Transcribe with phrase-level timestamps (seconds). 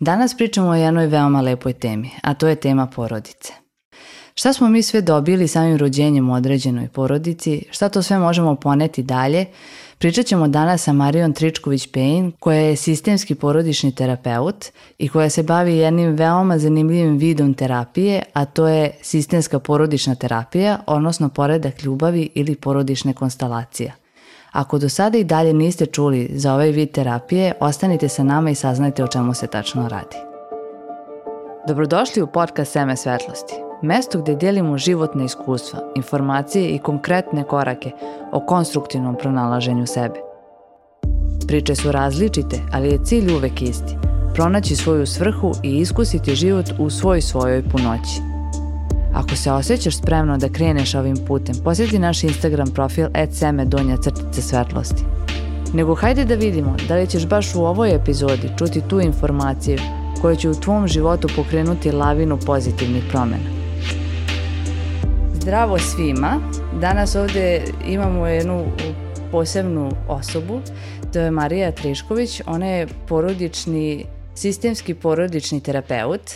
[0.00, 3.52] Danas pričamo o jednoj veoma lepoj temi, a to je tema porodice.
[4.34, 9.02] Šta smo mi sve dobili samim rođenjem u određenoj porodici, šta to sve možemo poneti
[9.02, 9.46] dalje,
[9.98, 14.66] pričat ćemo danas sa Marijom Tričković-Pejn, koja je sistemski porodični terapeut
[14.98, 20.78] i koja se bavi jednim veoma zanimljivim vidom terapije, a to je sistemska porodična terapija,
[20.86, 23.92] odnosno poredak ljubavi ili porodične konstalacija–
[24.52, 28.54] Ako do sada i dalje niste čuli za ovaj vid terapije, ostanite sa nama i
[28.54, 30.16] saznajte o čemu se tačno radi.
[31.68, 37.90] Dobrodošli u podcast Seme svetlosti, mesto gde delimo životne iskustva, informacije i konkretne korake
[38.32, 40.20] o konstruktivnom pronalaženju sebe.
[41.46, 43.96] Priče su različite, ali je cilj uvek isti–
[44.38, 48.37] pronaći svoju svrhu i iskusiti život u svoj svojoj punoći.
[49.18, 53.96] Ako se osjećaš spremno da kreneš ovim putem, posjeti naš Instagram profil seme donja
[54.32, 55.02] svetlosti.
[55.72, 59.78] Nego hajde da vidimo da li ćeš baš u ovoj epizodi čuti tu informaciju
[60.20, 63.50] koja će u tvom životu pokrenuti lavinu pozitivnih promena.
[65.34, 66.40] Zdravo svima!
[66.80, 68.64] Danas ovde imamo jednu
[69.32, 70.60] posebnu osobu,
[71.12, 72.40] to je Marija Trišković.
[72.46, 76.30] Ona je porodični, sistemski porodični terapeut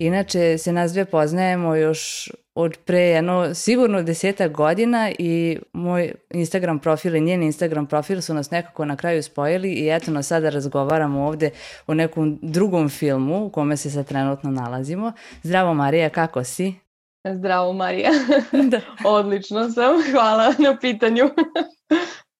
[0.00, 6.78] Inače se nas dve poznajemo još od pre jedno sigurno deseta godina i moj Instagram
[6.78, 10.50] profil i njen Instagram profil su nas nekako na kraju spojili i eto nas sada
[10.50, 11.50] razgovaramo ovde
[11.86, 15.12] o nekom drugom filmu u kome se sad trenutno nalazimo.
[15.42, 16.74] Zdravo Marija, kako si?
[17.34, 18.10] Zdravo Marija.
[18.70, 18.80] da.
[19.04, 21.24] Odlično sam, hvala na pitanju.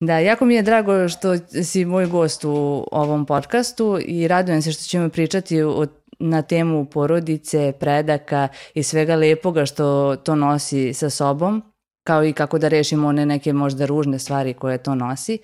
[0.03, 4.73] Da, jako mi je drago što si moj gost u ovom podcastu i radujem se
[4.73, 5.87] što ćemo pričati o
[6.21, 11.63] na temu porodice, predaka i svega lepoga što to nosi sa sobom
[12.05, 15.39] kao i kako da rešimo one neke možda ružne stvari koje to nosi.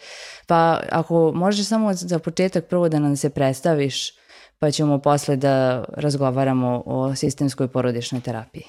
[0.46, 4.12] Pa ako možeš samo za početak prvo da nam se predstaviš,
[4.58, 8.64] pa ćemo posle da razgovaramo o sistemskoj porodičnoj terapiji.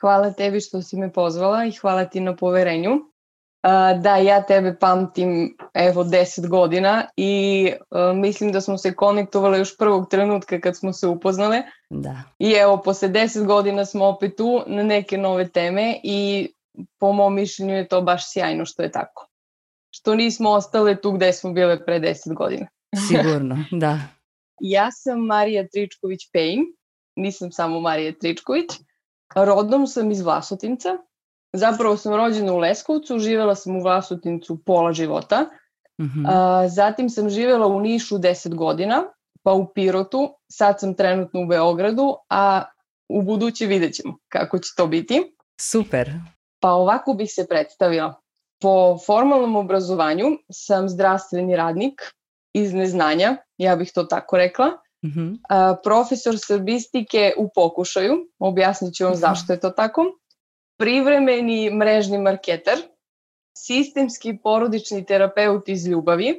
[0.00, 2.90] Hvala tebi što si me pozvala i hvala ti na poverenju.
[4.02, 9.76] Da, ja tebe pamtim evo 10 godina i uh, mislim da smo se konektovali još
[9.76, 11.62] prvog trenutka kad smo se upoznale.
[11.90, 12.22] Da.
[12.38, 16.48] I evo, posle 10 godina smo opet tu na neke nove teme i
[16.98, 19.28] po mom mišljenju je to baš sjajno što je tako.
[19.90, 22.66] Što nismo ostale tu gde smo bile pre 10 godina.
[23.08, 23.98] Sigurno, da.
[24.60, 26.64] Ja sam Marija Tričković-Pejn,
[27.16, 28.70] nisam samo Marija Tričković.
[29.34, 30.88] Rodnom sam iz Vlasotinca,
[31.56, 35.46] Zapravo sam rođena u Leskovcu, živela sam u Vlasotincu pola života.
[36.00, 36.26] Mm -hmm.
[36.28, 39.02] A, zatim sam živela u Nišu 10 godina,
[39.42, 42.62] pa u Pirotu, sad sam trenutno u Beogradu, a
[43.08, 45.34] u buduće vidjet ćemo kako će to biti.
[45.60, 46.10] Super.
[46.60, 48.20] Pa ovako bih se predstavila.
[48.62, 52.02] Po formalnom obrazovanju sam zdravstveni radnik
[52.54, 54.66] iz neznanja, ja bih to tako rekla.
[55.04, 55.38] Mm -hmm.
[55.48, 59.20] a, profesor srbistike u pokušaju, objasnit ću vam mm -hmm.
[59.20, 60.04] zašto je to tako
[60.76, 62.78] privremeni mrežni marketer,
[63.58, 66.34] sistemski porodični terapeut iz ljubavi,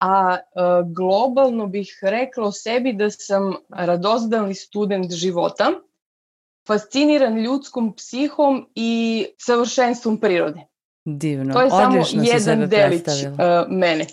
[0.00, 0.40] a e,
[0.86, 5.70] globalno bih rekla o sebi da sam radozdalni student života,
[6.66, 10.60] fasciniran ljudskom psihom i savršenstvom prirode.
[11.04, 13.38] Divno, to je odlično samo jedan delić uh,
[13.68, 14.06] mene.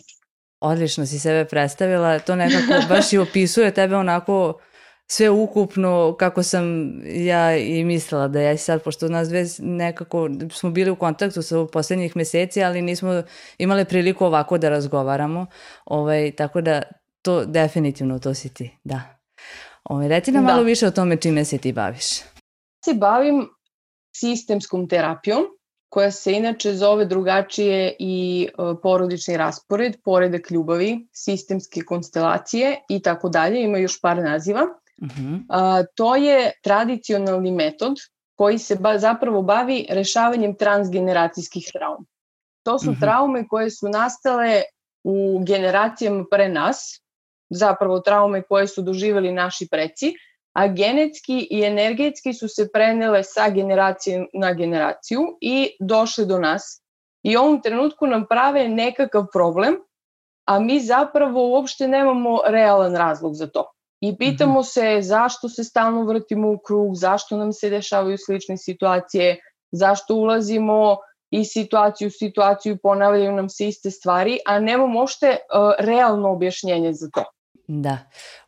[0.60, 4.60] Odlično si sebe predstavila, to nekako baš i opisuje tebe onako
[5.12, 6.64] sve ukupno kako sam
[7.06, 11.66] ja i mislila da ja sad, pošto nas dve nekako smo bili u kontaktu sa
[11.74, 13.24] poslednjih meseci, ali nismo
[13.58, 15.46] imali priliku ovako da razgovaramo,
[15.86, 16.82] ovaj, tako da
[17.22, 19.02] to definitivno to si ti, da.
[19.84, 20.52] Ovaj, reci nam da.
[20.52, 22.08] malo više o tome čime se ti baviš.
[22.86, 23.50] Se bavim
[24.16, 25.44] sistemskom terapijom,
[25.90, 28.52] koja se inače zove drugačije i e,
[28.84, 34.62] porodični raspored, poredak ljubavi, sistemske konstelacije i tako dalje, ima još par naziva.
[35.02, 35.44] Uh -huh.
[35.50, 37.94] A, to je tradicionalni metod
[38.36, 42.06] koji se ba, zapravo bavi rešavanjem transgeneracijskih trauma.
[42.64, 43.00] To su uh -huh.
[43.00, 44.64] traume koje su nastale
[45.04, 47.02] u generacijama pre nas,
[47.50, 50.14] zapravo traume koje su doživeli naši preci,
[50.54, 56.84] a genetski i energetski su se prenele sa generacije na generaciju i došle do nas.
[57.24, 59.76] I u ovom trenutku nam prave nekakav problem,
[60.46, 63.72] a mi zapravo uopšte nemamo realan razlog za to.
[64.02, 69.38] I pitamo se zašto se stalno vrtimo u krug, zašto nam se dešavaju slične situacije,
[69.72, 70.98] zašto ulazimo
[71.32, 76.94] iz situaciju u situaciju ponavljaju nam se iste stvari, a nemamo ošte uh, realno objašnjenje
[76.94, 77.24] za to.
[77.68, 77.98] Da,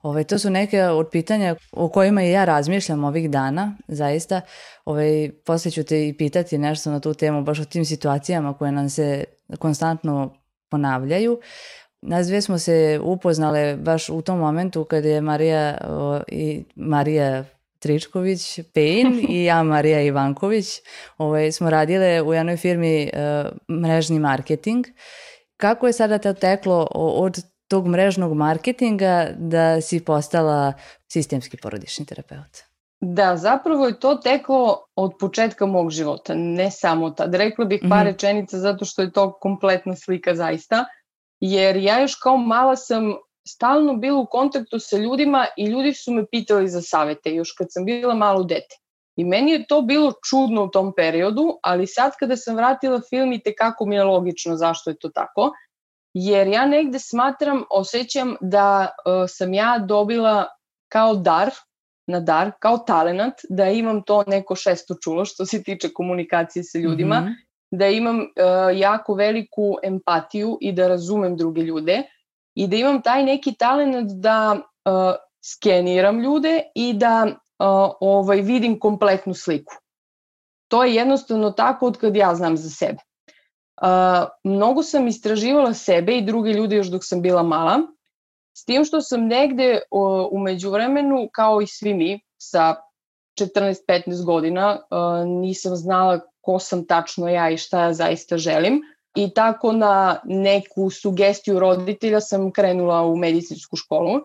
[0.02, 4.42] ovaj, to su neke od pitanja o kojima i ja razmišljam ovih dana, zaista.
[4.86, 8.72] Ovaj, posle ću te i pitati nešto na tu temu, baš o tim situacijama koje
[8.72, 9.24] nam se
[9.60, 10.34] konstantno
[10.70, 11.40] ponavljaju.
[12.02, 17.44] Nas dve smo se upoznale baš u tom momentu kada je Marija o, i Marija
[17.80, 20.66] Tričković, Pejn i ja Marija Ivanković
[21.18, 24.86] ovaj, smo radile u jednoj firmi uh, mrežni marketing.
[25.58, 30.74] Kako je sada to teklo od tog mrežnog marketinga da si postala
[31.08, 32.58] sistemski porodični terapeut?
[33.02, 37.36] Da, zapravo je to teklo od početka mog života, ne samo tad.
[37.36, 38.12] Rekla bih par mm -hmm.
[38.12, 40.86] rečenica zato što je to kompletna slika zaista,
[41.42, 43.14] jer ja još kao mala sam
[43.48, 47.68] stalno bila u kontaktu sa ljudima i ljudi su me pitali za savete još kad
[47.70, 48.76] sam bila malo dete.
[49.16, 53.34] I meni je to bilo čudno u tom periodu, ali sad kada sam vratila film
[53.34, 55.52] i tekako mi je logično zašto je to tako,
[56.14, 60.48] jer ja negde smatram, osjećam da uh, sam ja dobila
[60.92, 61.52] kao dar,
[62.08, 66.78] na dar, kao talenat, da imam to neko šesto čulo što se tiče komunikacije sa
[66.78, 67.51] ljudima, mm -hmm.
[67.72, 68.26] Da imam uh,
[68.78, 72.04] jako veliku empatiju i da razumem druge ljude
[72.56, 75.16] i da imam taj neki talent da uh,
[75.54, 77.36] skeniram ljude i da uh,
[78.00, 79.74] ovaj vidim kompletnu sliku.
[80.68, 83.00] To je jednostavno tako od kad ja znam za sebe.
[83.82, 83.88] Uh,
[84.44, 87.80] mnogo sam istraživala sebe i druge ljude još dok sam bila mala,
[88.58, 92.76] s tim što sam negde uh, umeđu vremenu, kao i svi mi, sa
[93.40, 98.82] 14-15 godina, uh, nisam znala ko sam tačno ja i šta ja zaista želim.
[99.16, 104.22] I tako na neku sugestiju roditelja sam krenula u medicinsku školu, uh,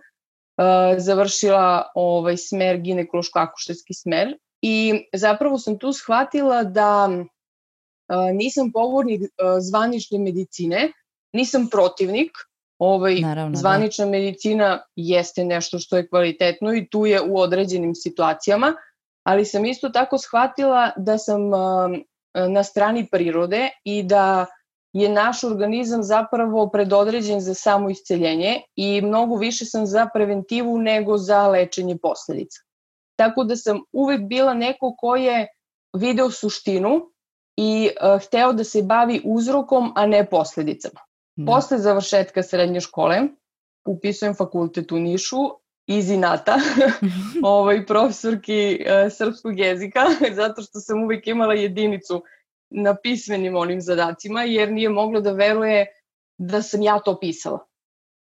[0.99, 9.29] završila ovaj smer ginekološko-akušerski smer i zapravo sam tu shvatila da uh, nisam povornik uh,
[9.61, 10.93] zvanične medicine,
[11.33, 12.31] nisam protivnik,
[12.79, 13.59] ovaj, Naravno, da.
[13.59, 14.11] zvanična da.
[14.11, 18.75] medicina jeste nešto što je kvalitetno i tu je u određenim situacijama,
[19.27, 21.41] ali sam isto tako shvatila da sam
[22.49, 24.47] na strani prirode i da
[24.93, 31.19] je naš organizam zapravo predodređen za samo isceljenje i mnogo više sam za preventivu nego
[31.19, 32.61] za lečenje posledica.
[33.17, 35.47] Tako da sam uvek bila neko ko je
[35.97, 37.01] video suštinu
[37.57, 41.01] i uh, hteo da se bavi uzrokom, a ne posledicama.
[41.37, 41.53] Da.
[41.53, 43.21] Posle završetka srednje škole
[43.87, 45.37] upisujem fakultet u Nišu
[45.87, 46.59] iz inata,
[47.43, 50.01] ovaj, profesorki uh, srpskog jezika,
[50.41, 52.23] zato što sam uvek imala jedinicu
[52.71, 55.87] na pismenim onim zadacima, jer nije moglo da veruje
[56.39, 57.67] da sam ja to pisala.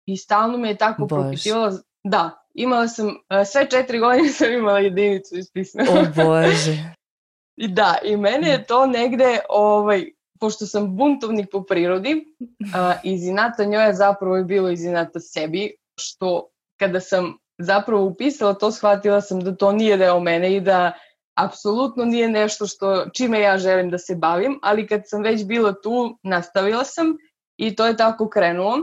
[0.06, 1.08] I stalno me je tako Bož.
[1.08, 1.72] propitivala.
[2.04, 3.14] Da, imala sam, uh,
[3.46, 5.90] sve četiri godine sam imala jedinicu iz pismena.
[5.90, 6.94] O Bože.
[7.64, 10.04] I da, i mene je to negde, ovaj,
[10.40, 15.76] pošto sam buntovnik po prirodi, uh, iz inata njoj je zapravo bilo iz inata sebi,
[16.00, 20.92] što kada sam zapravo upisala to, shvatila sam da to nije deo mene i da
[21.34, 25.74] apsolutno nije nešto što čime ja želim da se bavim, ali kad sam već bila
[25.82, 27.16] tu, nastavila sam
[27.56, 28.78] i to je tako krenulo.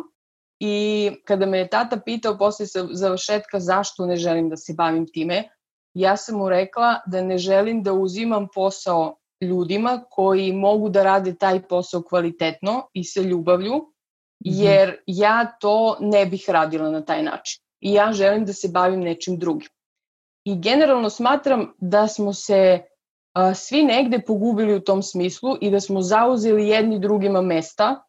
[0.60, 5.44] I kada me je tata pitao posle završetka zašto ne želim da se bavim time,
[5.94, 11.36] ja sam mu rekla da ne želim da uzimam posao ljudima koji mogu da rade
[11.36, 14.64] taj posao kvalitetno i sa ljubavlju, mhm.
[14.64, 17.64] jer ja to ne bih radila na taj način.
[17.81, 19.69] I ja želim da se bavim nečim drugim.
[20.45, 22.81] I generalno smatram da smo se
[23.33, 28.04] a, svi negde pogubili u tom smislu i da smo zauzeli jedni drugima mesta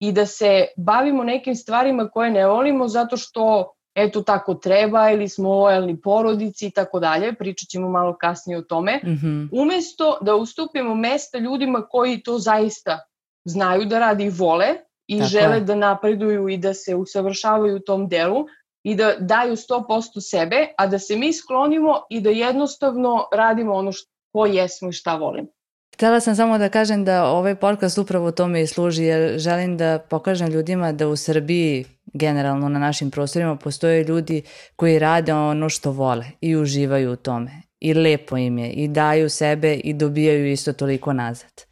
[0.00, 5.28] i da se bavimo nekim stvarima koje ne volimo zato što eto tako treba ili
[5.28, 9.48] smo lojalni porodici i tako dalje, pričat ćemo malo kasnije o tome, mm -hmm.
[9.52, 13.00] umesto da ustupimo mesta ljudima koji to zaista
[13.44, 14.66] znaju da radi i vole
[15.06, 15.60] i tako žele je.
[15.60, 18.46] da napreduju i da se usavršavaju u tom delu,
[18.88, 23.92] i da daju 100% sebe, a da se mi sklonimo i da jednostavno radimo ono
[23.92, 25.48] što jesmo i šta volimo.
[25.94, 29.98] Htela sam samo da kažem da ovaj podcast upravo tome i služi, jer želim da
[30.10, 34.42] pokažem ljudima da u Srbiji, generalno na našim prostorima, postoje ljudi
[34.76, 37.50] koji rade ono što vole i uživaju u tome.
[37.80, 41.68] I lepo im je, i daju sebe i dobijaju isto toliko nazad.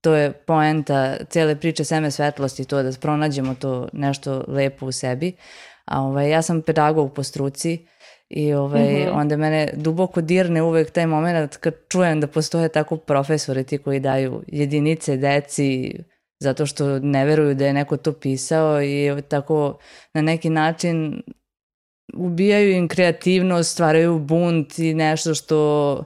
[0.00, 5.32] To je poenta cele priče Seme svetlosti, to da pronađemo to nešto lepo u sebi.
[5.84, 7.86] A ovaj, ja sam pedagog po struci
[8.28, 9.20] i ovaj, mm -hmm.
[9.20, 14.00] onda mene duboko dirne uvek taj moment kad čujem da postoje tako profesori ti koji
[14.00, 15.94] daju jedinice deci
[16.40, 19.78] zato što ne veruju da je neko to pisao i tako
[20.14, 21.22] na neki način
[22.14, 26.04] ubijaju im kreativnost, stvaraju bunt i nešto što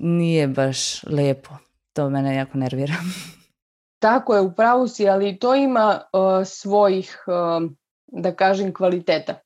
[0.00, 1.50] nije baš lepo.
[1.92, 2.94] To mene jako nervira.
[4.02, 7.70] Tako je, upravo si, ali to ima uh, svojih uh,
[8.06, 9.40] da kažem, kvaliteta.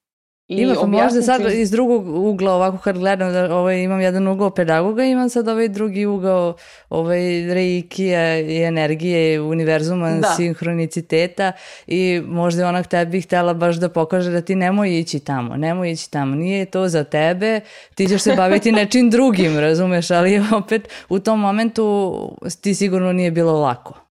[0.50, 1.58] I Ima, pa možda sad iz...
[1.58, 5.68] iz drugog ugla, ovako kad gledam, da ovaj, imam jedan ugao pedagoga, imam sad ovaj
[5.68, 6.54] drugi ugao
[6.88, 7.20] ovaj,
[7.54, 10.34] reikija i energije, univerzuma, da.
[10.36, 11.52] sinhroniciteta
[11.86, 16.10] i možda ona tebi htela baš da pokaže da ti nemoj ići tamo, nemoj ići
[16.10, 17.60] tamo, nije to za tebe,
[17.94, 22.14] ti ćeš se baviti nečim drugim, razumeš, ali opet u tom momentu
[22.60, 24.09] ti sigurno nije bilo lako.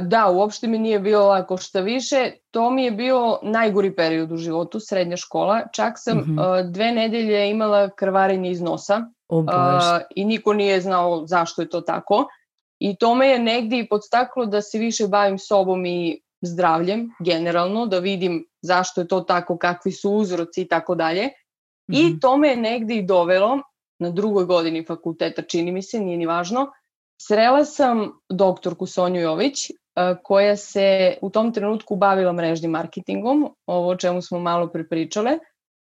[0.00, 2.32] Da, uopšte mi nije bilo lako šta više.
[2.50, 5.62] To mi je bio najgori period u životu, srednja škola.
[5.72, 6.70] Čak sam mm -hmm.
[6.70, 9.44] dve nedelje imala krvarenje iz nosa oh,
[10.16, 12.26] i niko nije znao zašto je to tako.
[12.78, 17.86] I to me je negdje i podstaklo da se više bavim sobom i zdravljem generalno,
[17.86, 21.28] da vidim zašto je to tako, kakvi su uzroci i tako dalje.
[21.88, 22.18] I mhm.
[22.18, 23.58] to me je negdje i dovelo
[23.98, 26.66] na drugoj godini fakulteta, čini mi se, nije ni važno,
[27.22, 29.70] Srela sam doktorku Sonju Jović,
[30.22, 35.38] koja se u tom trenutku bavila mrežnim marketingom, ovo o čemu smo malo prepričale,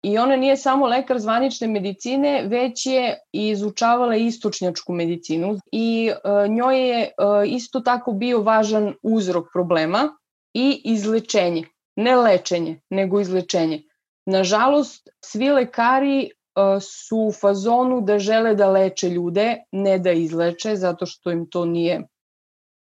[0.03, 6.11] i ona nije samo lekar zvanične medicine, već je izučavala istočnjačku medicinu i
[6.49, 7.11] njoj je
[7.47, 10.17] isto tako bio važan uzrok problema
[10.55, 11.65] i izlečenje.
[11.97, 13.83] Ne lečenje, nego izlečenje.
[14.27, 16.31] Nažalost, svi lekari
[16.81, 21.65] su u fazonu da žele da leče ljude, ne da izleče, zato što im to
[21.65, 22.03] nije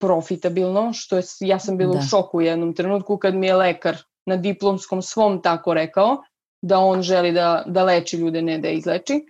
[0.01, 1.99] profitabilno, što je, ja sam bila da.
[1.99, 3.97] u šoku u jednom trenutku kad mi je lekar
[4.27, 6.17] na diplomskom svom tako rekao,
[6.63, 9.25] da on želi da, da leči ljude, ne da izleči.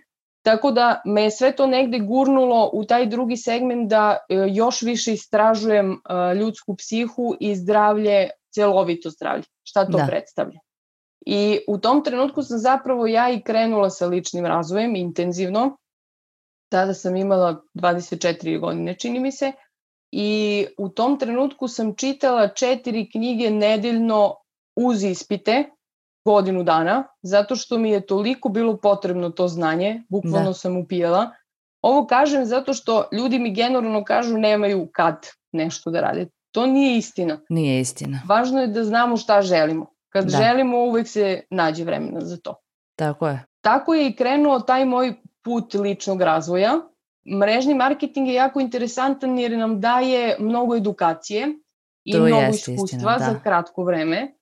[0.45, 4.81] Tako da me je sve to negde gurnulo u taj drugi segment da e, još
[4.81, 9.43] više istražujem e, ljudsku psihu i zdravlje, celovito zdravlje.
[9.63, 10.05] Šta to da.
[10.07, 10.59] predstavlja?
[11.25, 15.77] I u tom trenutku sam zapravo ja i krenula sa ličnim razvojem intenzivno.
[16.69, 19.51] Tada sam imala 24 godine, čini mi se.
[20.11, 24.35] I u tom trenutku sam čitala četiri knjige nedeljno
[24.75, 25.63] uz ispite
[26.25, 30.53] godinu dana, zato što mi je toliko bilo potrebno to znanje, bukvalno da.
[30.53, 31.31] sam upijala.
[31.81, 36.27] Ovo kažem zato što ljudi mi generalno kažu nemaju kad nešto da rade.
[36.51, 37.39] To nije istina.
[37.49, 38.21] Nije istina.
[38.27, 39.94] Važno je da znamo šta želimo.
[40.15, 40.37] Kad da.
[40.37, 42.55] želimo, uvek se nađe vremena za to.
[42.95, 43.45] Tako je.
[43.61, 46.73] Tako je i krenuo taj moj put ličnog razvoja.
[47.39, 51.47] Mrežni marketing je jako interesantan jer nam daje mnogo edukacije
[52.03, 53.25] i to mnogo iskustva istina, da.
[53.25, 54.35] za kratko vreme.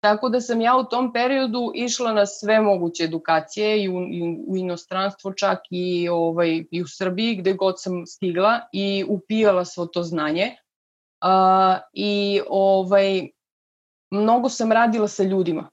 [0.00, 4.22] Tako da sam ja u tom periodu išla na sve moguće edukacije i u, i
[4.46, 9.86] u inostranstvo čak i, ovaj, i u Srbiji gde god sam stigla i upijala svo
[9.86, 10.56] to znanje.
[11.24, 13.28] Uh, I ovaj,
[14.10, 15.68] mnogo sam radila sa ljudima.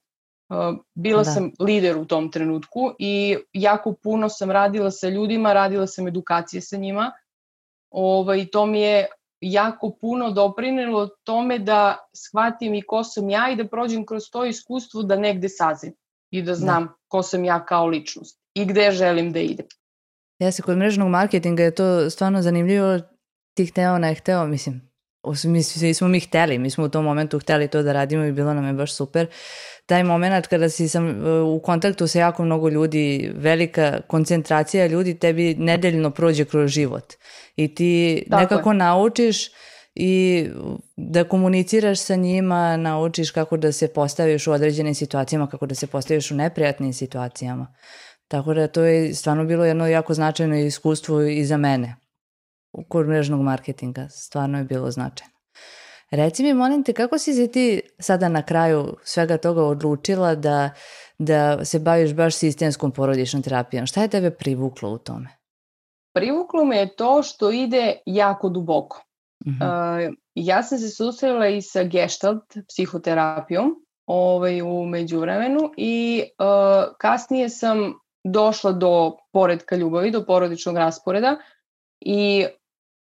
[0.94, 1.32] Bila da.
[1.32, 6.62] sam lider u tom trenutku i jako puno sam radila sa ljudima, radila sam edukacije
[6.62, 7.12] sa njima.
[7.92, 9.08] Ovaj, to mi je
[9.42, 14.46] jako puno doprinelo tome da shvatim i ko sam ja i da prođem kroz to
[14.46, 15.94] iskustvo da negde sazim
[16.32, 16.56] i da, da.
[16.56, 16.94] znam da.
[17.08, 19.66] ko sam ja kao ličnost i gde želim da idem.
[20.40, 23.00] Ja se kod mrežnog marketinga je to stvarno zanimljivo,
[23.54, 24.82] ti hteo, ne hteo, mislim,
[25.44, 28.32] mi svi smo mi hteli, mi smo u tom momentu hteli to da radimo i
[28.32, 29.28] bilo nam je baš super.
[29.86, 35.20] Taj moment kada si sam e, u kontaktu sa jako mnogo ljudi, velika koncentracija ljudi
[35.20, 37.14] tebi nedeljno prođe kroz život
[37.56, 38.78] i ti Tako nekako je.
[38.78, 39.52] naučiš
[39.96, 40.46] i
[40.96, 45.88] da komuniciraš sa njima, naučiš kako da se postaviš u određenim situacijama, kako da se
[45.88, 47.74] postaviš u neprijatnim situacijama.
[48.28, 52.05] Tako da to je stvarno bilo jedno jako značajno iskustvo i za mene
[52.90, 54.10] kod mrežnog marketinga.
[54.10, 55.34] Stvarno je bilo značajno.
[56.12, 60.70] Reci mi, molim te, kako si se ti sada na kraju svega toga odlučila da,
[61.18, 63.86] da se baviš baš sistemskom porodičnom terapijom?
[63.86, 65.30] Šta je tebe privuklo u tome?
[66.14, 69.04] Privuklo me je to što ide jako duboko.
[69.46, 70.08] Uh -huh.
[70.10, 77.50] uh, ja sam se susrela i sa gestalt psihoterapijom ovaj, u međuvremenu i uh, kasnije
[77.50, 81.38] sam došla do poredka ljubavi, do porodičnog rasporeda
[82.00, 82.46] i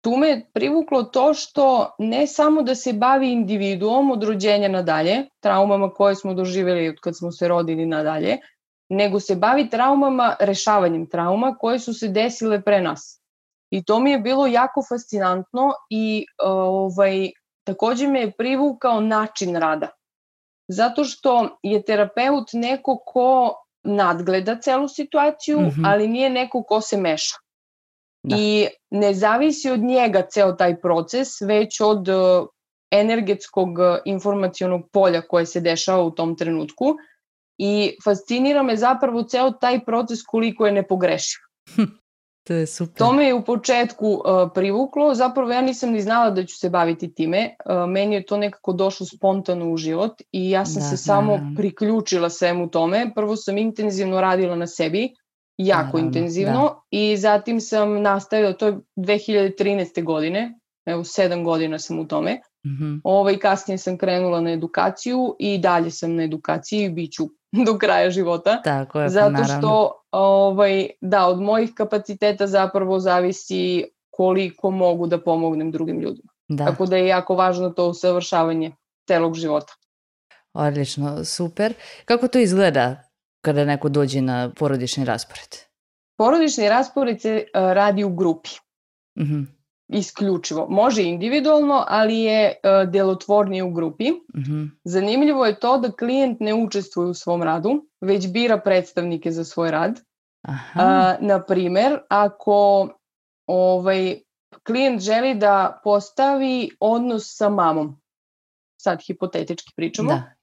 [0.01, 5.89] tu me privuklo to što ne samo da se bavi individuom od rođenja nadalje, traumama
[5.93, 8.37] koje smo doživjeli od kad smo se rodili nadalje,
[8.89, 13.21] nego se bavi traumama, rešavanjem trauma koje su se desile pre nas.
[13.69, 17.29] I to mi je bilo jako fascinantno i ovaj,
[17.63, 19.87] takođe me je privukao način rada.
[20.67, 23.53] Zato što je terapeut neko ko
[23.83, 25.83] nadgleda celu situaciju, mm -hmm.
[25.85, 27.35] ali nije neko ko se meša.
[28.23, 28.35] Da.
[28.39, 32.13] I ne zavisi od njega ceo taj proces, već od e,
[32.91, 36.95] energetskog e, informacionog polja koje se dešava u tom trenutku
[37.57, 41.39] i fascinira me zapravo ceo taj proces koliko je nepogrešiv.
[42.47, 42.97] To je super.
[42.97, 44.21] To me je u početku uh,
[44.53, 48.37] privuklo, zapravo ja nisam ni znala da ću se baviti time, uh, meni je to
[48.37, 51.43] nekako došlo spontano u život i ja sam da, se samo da.
[51.57, 53.11] priključila svemu tome.
[53.15, 55.13] Prvo sam intenzivno radila na sebi,
[55.65, 56.81] jako Naravno, intenzivno da.
[56.91, 60.03] i zatim sam nastavila, to je 2013.
[60.03, 62.41] godine, evo sedam godina sam u tome.
[62.65, 63.01] Mm -hmm.
[63.03, 67.23] ovaj, kasnije sam krenula na edukaciju i dalje sam na edukaciji i bit ću
[67.65, 68.61] do kraja života.
[68.63, 69.57] Tako je, pa Zato naravno.
[69.57, 76.31] što ovaj, da, od mojih kapaciteta zapravo zavisi koliko mogu da pomognem drugim ljudima.
[76.47, 76.65] Da.
[76.65, 78.71] Tako da je jako važno to usavršavanje
[79.07, 79.73] celog života.
[80.53, 81.73] Odlično, super.
[82.05, 83.10] Kako to izgleda
[83.41, 85.57] kada neko dođe na porodični raspored?
[86.17, 88.49] Porodični raspored se uh, radi u grupi.
[89.19, 90.67] Mm -hmm isključivo.
[90.69, 94.11] Može individualno, ali je uh, delotvornije u grupi.
[94.11, 94.69] Mm -hmm.
[94.83, 99.71] Zanimljivo je to da klijent ne učestvuje u svom radu, već bira predstavnike za svoj
[99.71, 99.99] rad.
[100.41, 101.17] Aha.
[101.19, 102.89] Na primer, ako
[103.47, 104.19] ovaj,
[104.63, 108.01] klijent želi da postavi odnos sa mamom,
[108.81, 110.33] sad hipotetički pričamo, da.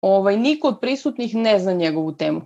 [0.00, 2.40] Ovaj, niko od prisutnih ne zna njegovu temu.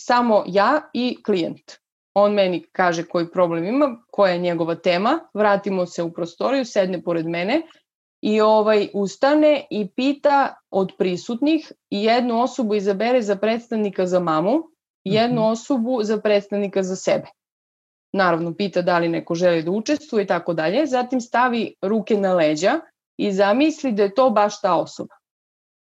[0.00, 1.76] Samo ja i klijent
[2.18, 7.02] on meni kaže koji problem ima, koja je njegova tema, vratimo se u prostoriju, sedne
[7.02, 7.62] pored mene
[8.22, 14.62] i ovaj ustane i pita od prisutnih i jednu osobu izabere za predstavnika za mamu,
[15.04, 15.50] jednu mhm.
[15.50, 17.26] osobu za predstavnika za sebe.
[18.12, 22.34] Naravno, pita da li neko želi da učestvuje i tako dalje, zatim stavi ruke na
[22.34, 22.80] leđa
[23.16, 25.14] i zamisli da je to baš ta osoba.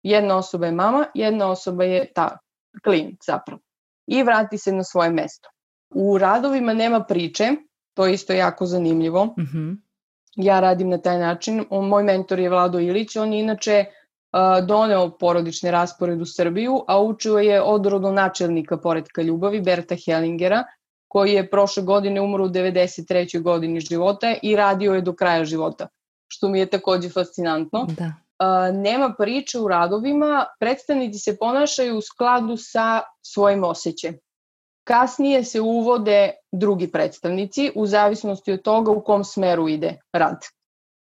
[0.03, 2.37] Jedna osoba je mama, jedna osoba je ta
[2.83, 3.61] klijent zapravo.
[4.07, 5.49] I vrati se na svoje mesto.
[5.95, 7.55] U radovima nema priče,
[7.93, 9.25] to je isto jako zanimljivo.
[9.25, 9.77] Mm -hmm.
[10.35, 11.65] Ja radim na taj način.
[11.71, 17.01] Moj mentor je Vlado Ilić, on je inače uh, doneo porodični raspored u Srbiju, a
[17.01, 20.63] učio je od rodonačelnika poredka ljubavi, Berta Hellingera,
[21.07, 23.41] koji je prošle godine umro u 93.
[23.41, 25.87] godini života i radio je do kraja života,
[26.27, 27.85] što mi je takođe fascinantno.
[27.97, 28.13] Da.
[28.73, 34.17] Nema priče u radovima, predstavnici se ponašaju u skladu sa svojim osjećajem.
[34.83, 40.39] Kasnije se uvode drugi predstavnici u zavisnosti od toga u kom smeru ide rad.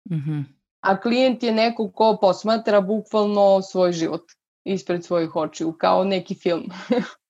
[0.10, 0.44] Mm -hmm.
[0.82, 4.22] A klijent je neko ko posmatra bukvalno svoj život
[4.64, 6.66] ispred svojih očiju, kao neki film.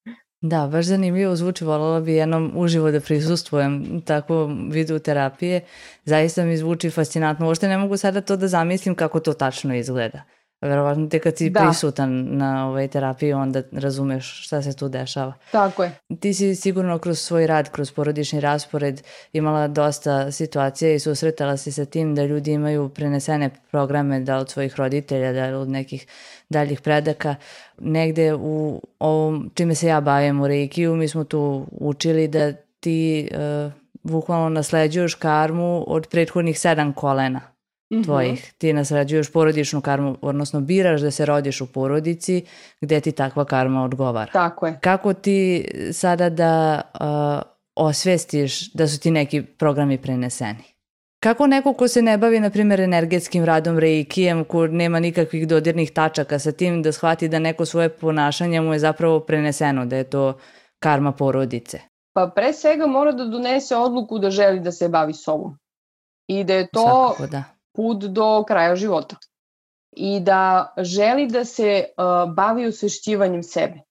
[0.49, 5.61] da, baš zanimljivo zvuči, voljela bi jednom uživo da prisustvujem takvom vidu terapije.
[6.05, 7.47] Zaista mi zvuči fascinantno.
[7.47, 10.21] Uopšte ne mogu sada to da zamislim kako to tačno izgleda.
[10.61, 11.59] Verovatno te kad si da.
[11.59, 15.33] prisutan na ovoj terapiji onda razumeš šta se tu dešava.
[15.51, 15.91] Tako je.
[16.19, 19.01] Ti si sigurno kroz svoj rad, kroz porodični raspored
[19.33, 24.49] imala dosta situacija i susretala si sa tim da ljudi imaju prenesene programe da od
[24.49, 26.07] svojih roditelja, da od nekih
[26.49, 27.35] daljih predaka.
[27.77, 33.29] Negde u ovom čime se ja bavim u Reikiju mi smo tu učili da ti
[33.31, 33.71] uh,
[34.03, 37.41] bukvalno nasleđuješ karmu od prethodnih sedam kolena
[37.91, 38.03] Mhm.
[38.03, 38.31] tvojih.
[38.31, 38.57] Mm -hmm.
[38.57, 42.45] Ti nasrađuješ porodičnu karmu, odnosno biraš da se rodiš u porodici
[42.81, 44.31] gde ti takva karma odgovara.
[44.31, 44.79] Tako je.
[44.81, 50.63] Kako ti sada da uh, osvestiš da su ti neki programi preneseni?
[51.19, 55.91] Kako neko ko se ne bavi, na primjer, energetskim radom, reikijem, ko nema nikakvih dodirnih
[55.91, 60.09] tačaka sa tim, da shvati da neko svoje ponašanje mu je zapravo preneseno, da je
[60.09, 60.37] to
[60.79, 61.79] karma porodice?
[62.13, 65.57] Pa pre svega mora da donese odluku da želi da se bavi sobom.
[66.27, 67.43] I da je to Svakako, da
[67.75, 69.15] put do kraja života
[69.97, 73.81] i da želi da se uh, bavi osvešćivanjem sebe,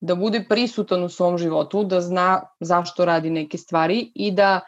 [0.00, 4.60] da bude prisutan u svom životu, da zna zašto radi neke stvari i da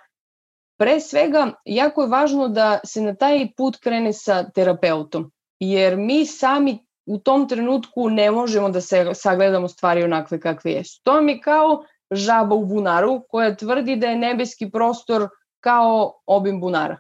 [0.81, 5.27] pre svega jako je važno da se na taj put krene sa terapeutom,
[5.61, 11.01] jer mi sami u tom trenutku ne možemo da se sagledamo stvari onakve kakve jesu.
[11.05, 15.29] To mi je kao žaba u bunaru koja tvrdi da je nebeski prostor
[15.61, 16.97] kao obim bunara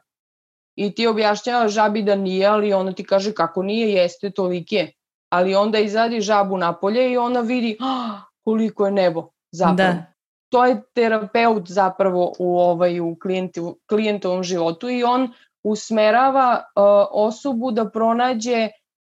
[0.76, 4.92] i ti objašnjava žabi da nije, ali ona ti kaže kako nije, jeste, toliki je.
[5.30, 9.92] Ali onda izadi žabu napolje i ona vidi ah, koliko je nebo zapravo.
[9.92, 10.09] Da.
[10.50, 15.32] To je terapeut zapravo u, ovaj, u klijentu, klijentovom životu i on
[15.62, 18.68] usmerava uh, osobu da pronađe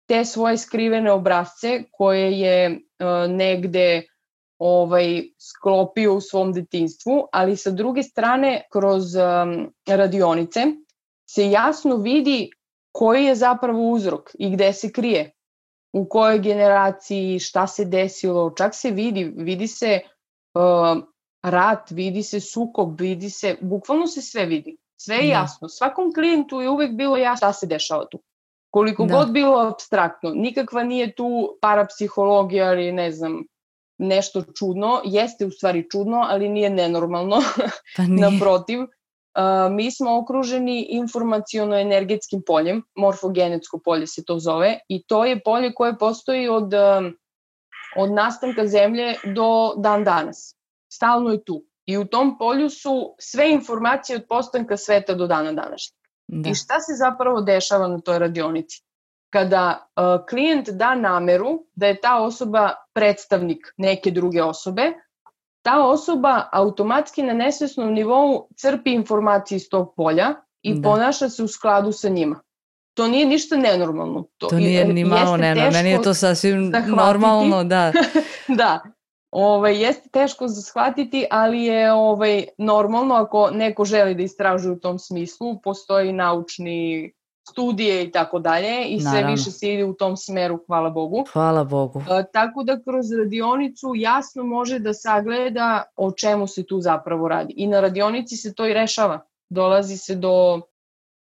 [0.07, 4.03] te svoje skrivene obrazce koje je uh, negde
[4.59, 10.61] ovaj sklopio u svom detinstvu, ali sa druge strane kroz um, radionice
[11.31, 12.51] se jasno vidi
[12.93, 15.31] koji je zapravo uzrok i gde se krije,
[15.93, 20.01] u kojoj generaciji, šta se desilo, čak se vidi, vidi se
[20.55, 21.03] uh,
[21.45, 24.77] rat, vidi se sukob, vidi se, bukvalno se sve vidi.
[24.97, 25.33] Sve je da.
[25.33, 25.69] jasno.
[25.69, 28.19] Svakom klijentu je uvek bilo jasno šta se dešava tu.
[28.71, 29.15] Koliko da.
[29.15, 30.31] god bilo abstraktno.
[30.35, 33.45] Nikakva nije tu parapsihologija ili ne znam,
[33.99, 37.37] nešto čudno, jeste u stvari čudno, ali nije nenormalno,
[37.97, 38.31] pa nije.
[38.31, 38.81] naprotiv.
[38.81, 45.75] Uh, mi smo okruženi informaciono-energetskim poljem, morfogenetsko polje se to zove, i to je polje
[45.75, 46.75] koje postoji od,
[47.97, 50.57] od nastanka zemlje do dan danas.
[50.95, 51.65] Stalno je tu.
[51.87, 55.99] I u tom polju su sve informacije od postanka sveta do dana današnjeg.
[56.27, 56.51] Da.
[56.51, 58.83] I šta se zapravo dešava na toj radionici?
[59.31, 64.93] Kada uh, klijent da nameru da je ta osoba predstavnik neke druge osobe,
[65.63, 70.89] ta osoba automatski na nesvesnom nivou crpi informacije iz tog polja i da.
[70.89, 72.41] ponaša se u skladu sa njima.
[72.95, 74.27] To nije ništa nenormalno.
[74.39, 77.93] To, to nije ni malo nenormalno, meni je to sasvim normalno, da.
[78.61, 78.83] da,
[79.35, 84.81] ovaj, jeste teško za shvatiti, ali je ovaj, normalno ako neko želi da istražuje u
[84.81, 87.13] tom smislu, postoji naučni
[87.51, 91.25] studije i tako dalje i sve više se ide u tom smeru, hvala Bogu.
[91.33, 92.01] Hvala Bogu.
[92.01, 97.55] E, tako da kroz radionicu jasno može da sagleda o čemu se tu zapravo radi.
[97.57, 99.21] I na radionici se to i rešava.
[99.49, 100.61] Dolazi se do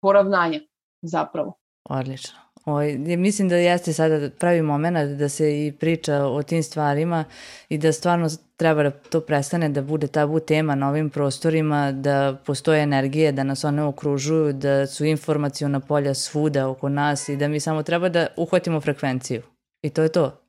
[0.00, 0.60] poravnanja
[1.02, 1.52] zapravo.
[1.84, 2.38] Odlično.
[2.68, 7.24] O, ovaj, mislim da jeste sada pravi moment da se i priča o tim stvarima
[7.68, 12.36] i da stvarno treba da to prestane da bude tabu tema na ovim prostorima, da
[12.46, 17.48] postoje energije, da nas one okružuju, da su informacijona polja svuda oko nas i da
[17.48, 19.42] mi samo treba da uhvatimo frekvenciju.
[19.82, 20.40] I to je to.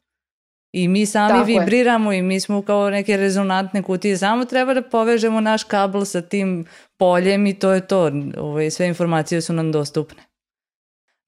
[0.71, 2.19] I mi sami Tako vibriramo je.
[2.19, 6.65] i mi smo kao neke rezonantne kutije, samo treba da povežemo naš kabel sa tim
[6.97, 8.01] poljem i to je to.
[8.01, 10.28] Ove, ovaj, sve informacije su nam dostupne.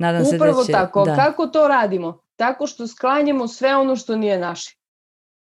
[0.02, 1.06] Nadam se Upravo da će, tako.
[1.06, 1.16] Da.
[1.16, 2.20] Kako to radimo?
[2.36, 4.78] Tako što sklanjamo sve ono što nije naše.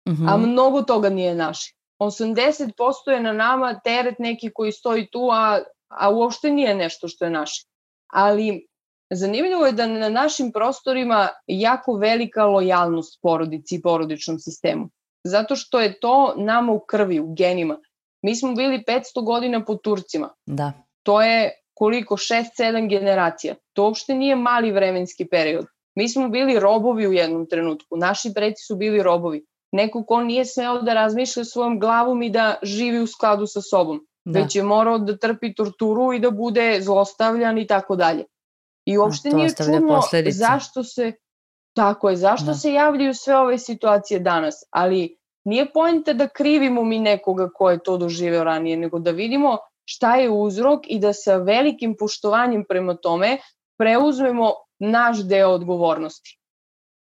[0.08, 0.32] Uh -huh.
[0.32, 0.50] A mhm.
[0.50, 1.74] mnogo toga nije naše.
[2.00, 7.24] 80% je na nama teret neki koji stoji tu, a, a uopšte nije nešto što
[7.24, 7.66] je naše.
[8.12, 8.66] Ali
[9.10, 14.88] zanimljivo je da na našim prostorima jako velika lojalnost porodici i porodičnom sistemu.
[15.24, 17.78] Zato što je to nama u krvi, u genima.
[18.22, 20.34] Mi smo bili 500 godina po Turcima.
[20.46, 20.72] Da.
[21.02, 23.54] To je koliko, 6-7 generacija.
[23.72, 25.66] To uopšte nije mali vremenski period.
[25.94, 29.44] Mi smo bili robovi u jednom trenutku, naši preci su bili robovi.
[29.72, 34.00] Neko ko nije smeo da razmišlja svojom glavom i da živi u skladu sa sobom,
[34.24, 34.40] da.
[34.40, 38.24] već je morao da trpi torturu i da bude zlostavljan i tako dalje.
[38.86, 40.38] I uopšte nije čudno posledice.
[40.38, 41.12] zašto se
[41.76, 42.54] tako je, zašto da.
[42.54, 47.78] se javljaju sve ove situacije danas, ali nije pojenta da krivimo mi nekoga ko je
[47.78, 52.96] to doživeo ranije, nego da vidimo šta je uzrok i da sa velikim poštovanjem prema
[52.96, 53.38] tome
[53.78, 56.38] preuzmemo naš deo odgovornosti.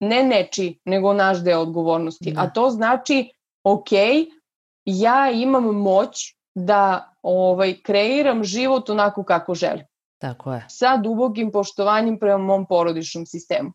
[0.00, 2.32] Ne neči, nego naš deo odgovornosti.
[2.32, 2.40] Da.
[2.40, 3.30] A to znači,
[3.64, 3.92] ok,
[4.84, 9.86] ja imam moć da ovaj, kreiram život onako kako želim.
[10.18, 10.66] Tako je.
[10.68, 13.72] Sa dubokim poštovanjem prema mom porodičnom sistemu.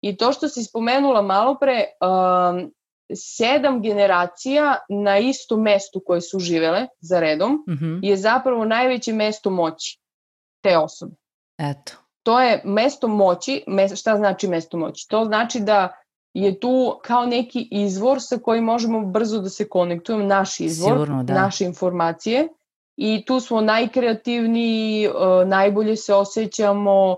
[0.00, 2.72] I to što si spomenula malo pre, um,
[3.14, 8.00] sedam generacija na istom mestu koje su živele za redom mm -hmm.
[8.02, 10.00] je zapravo najveće mesto moći
[10.62, 11.16] te osobe.
[11.58, 11.92] Eto.
[12.22, 13.64] To je mesto moći,
[13.96, 15.08] šta znači mesto moći?
[15.08, 15.96] To znači da
[16.34, 21.22] je tu kao neki izvor sa kojim možemo brzo da se konektujemo, naš izvor, Sigurno,
[21.22, 21.34] da.
[21.34, 22.48] naše informacije
[22.96, 25.10] i tu smo najkreativniji, e,
[25.46, 27.16] najbolje se osjećamo,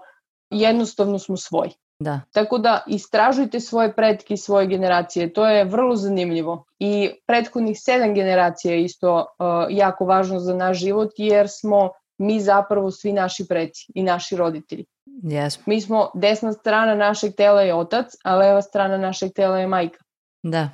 [0.51, 1.71] jednostavno smo svoji.
[2.01, 2.21] Da.
[2.33, 6.65] Tako da istražujte svoje pretke i svoje generacije, to je vrlo zanimljivo.
[6.79, 12.41] I prethodnih sedam generacija je isto uh, jako važno za naš život jer smo mi
[12.41, 14.85] zapravo svi naši preci i naši roditelji.
[15.07, 15.59] Yes.
[15.67, 19.99] Mi smo, desna strana našeg tela je otac, a leva strana našeg tela je majka.
[20.43, 20.69] Da.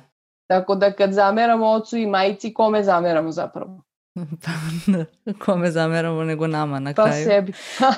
[0.47, 3.81] Tako da kad zameramo ocu i majici, kome zameramo zapravo?
[4.43, 4.51] Pa,
[5.45, 7.25] kome zameramo nego nama na pa kraju.
[7.25, 7.53] Pa sebi.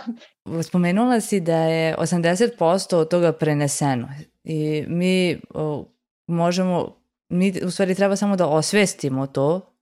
[0.70, 4.10] Spomenula si da je 80% od toga preneseno
[4.44, 5.86] i mi o,
[6.28, 6.96] možemo,
[7.30, 9.74] mi u stvari treba samo da osvestimo to,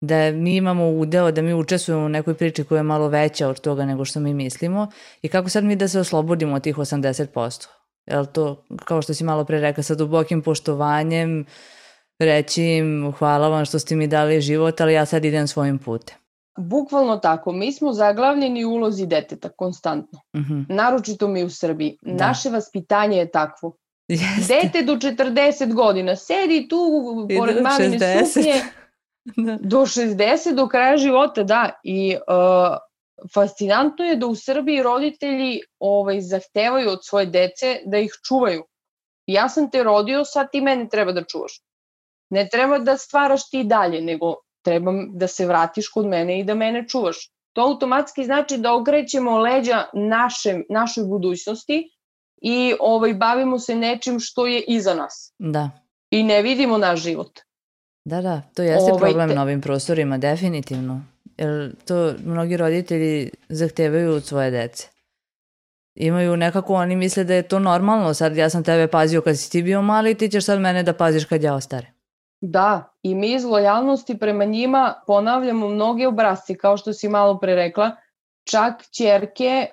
[0.00, 3.60] da mi imamo udeo, da mi učestvujemo u nekoj priči koja je malo veća od
[3.60, 4.90] toga nego što mi mislimo
[5.22, 7.66] i kako sad mi da se oslobodimo od tih 80%.
[8.06, 11.46] Jel to, kao što si malo pre rekla, sa dubokim poštovanjem,
[12.18, 16.16] reći im hvala vam što ste mi dali život, ali ja sad idem svojim putem.
[16.58, 17.52] Bukvalno tako.
[17.52, 20.20] Mi smo zaglavljeni u ulozi deteta konstantno.
[20.36, 20.54] Mhm.
[20.54, 20.64] -huh.
[20.68, 21.98] Naročito mi u Srbiji.
[22.02, 22.26] Da.
[22.26, 23.76] Naše vaspitanje je takvo.
[24.08, 24.60] Jeste.
[24.62, 26.78] Dete do 40 godina sedi tu
[27.38, 28.54] pored mamine suknje
[29.46, 29.58] da.
[29.60, 31.80] do 60 do kraja života, da.
[31.84, 32.76] I uh,
[33.34, 38.64] fascinantno je da u Srbiji roditelji ovaj, zahtevaju od svoje dece da ih čuvaju.
[39.26, 41.60] Ja sam te rodio, sad ti mene treba da čuvaš.
[42.30, 46.54] Ne treba da stvaraš ti dalje, nego treba da se vratiš kod mene i da
[46.54, 47.30] mene čuvaš.
[47.52, 51.90] To automatski znači da okrećemo leđa naše, našoj budućnosti
[52.42, 55.34] i ovaj, bavimo se nečim što je iza nas.
[55.38, 55.70] Da.
[56.10, 57.40] I ne vidimo naš život.
[58.04, 59.34] Da, da, to jeste ovaj, problem te...
[59.34, 61.02] na ovim prostorima, definitivno.
[61.38, 64.88] Jer to mnogi roditelji zahtevaju od svoje dece.
[65.94, 69.50] Imaju nekako, oni misle da je to normalno, sad ja sam tebe pazio kad si
[69.50, 71.97] ti bio mali, ti ćeš sad mene da paziš kad ja ostare.
[72.40, 77.54] Da, i mi iz lojalnosti prema njima ponavljamo mnoge obrazci, kao što si malo pre
[77.54, 77.90] rekla,
[78.50, 79.66] čak čerke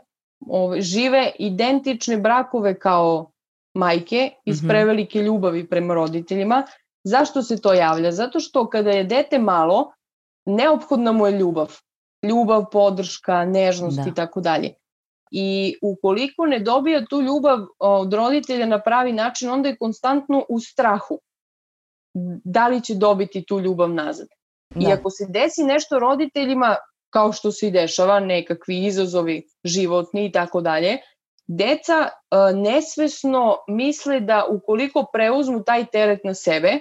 [0.49, 3.32] ove, žive identične brakove kao
[3.73, 4.67] majke iz -hmm.
[4.67, 6.63] prevelike ljubavi prema roditeljima.
[7.04, 8.12] Zašto se to javlja?
[8.12, 9.91] Zato što kada je dete malo,
[10.45, 11.78] neophodna mu je ljubav.
[12.23, 14.10] Ljubav, podrška, nežnost da.
[14.10, 14.73] i tako dalje.
[15.32, 20.60] I ukoliko ne dobija tu ljubav od roditelja na pravi način, onda je konstantno u
[20.60, 21.19] strahu
[22.43, 24.28] da li će dobiti tu ljubav nazad.
[24.75, 24.89] Da.
[24.89, 26.75] I ako se desi nešto roditeljima,
[27.10, 30.97] kao što se i dešava, nekakvi izazovi životni i tako dalje,
[31.47, 36.73] deca uh, nesvesno misle da ukoliko preuzmu taj teret na sebe,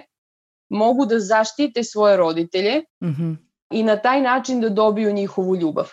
[0.69, 3.37] mogu da zaštite svoje roditelje mm -hmm.
[3.71, 5.89] i na taj način da dobiju njihovu ljubav.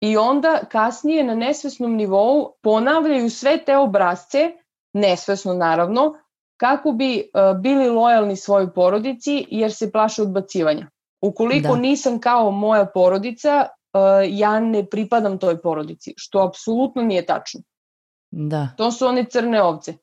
[0.00, 4.52] I onda kasnije na nesvesnom nivou ponavljaju sve te obrazce,
[4.92, 6.14] nesvesno naravno,
[6.56, 10.90] kako bi uh, bili lojalni svojoj porodici jer se plaše odbacivanja.
[11.20, 11.80] Ukoliko da.
[11.80, 17.60] nisam kao moja porodica, uh, ja ne pripadam toj porodici, što apsolutno nije tačno.
[18.30, 18.68] Da.
[18.76, 19.94] To su one crne ovce.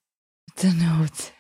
[0.56, 1.32] Crne ovce.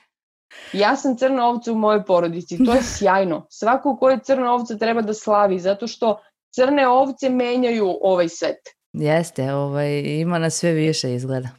[0.73, 3.47] Ja sam crna ovca u mojoj porodici, to je sjajno.
[3.49, 6.19] Svako ko je crna ovca treba da slavi, zato što
[6.55, 8.59] crne ovce menjaju ovaj svet.
[8.93, 11.49] Jeste, ovaj, ima na sve više izgleda.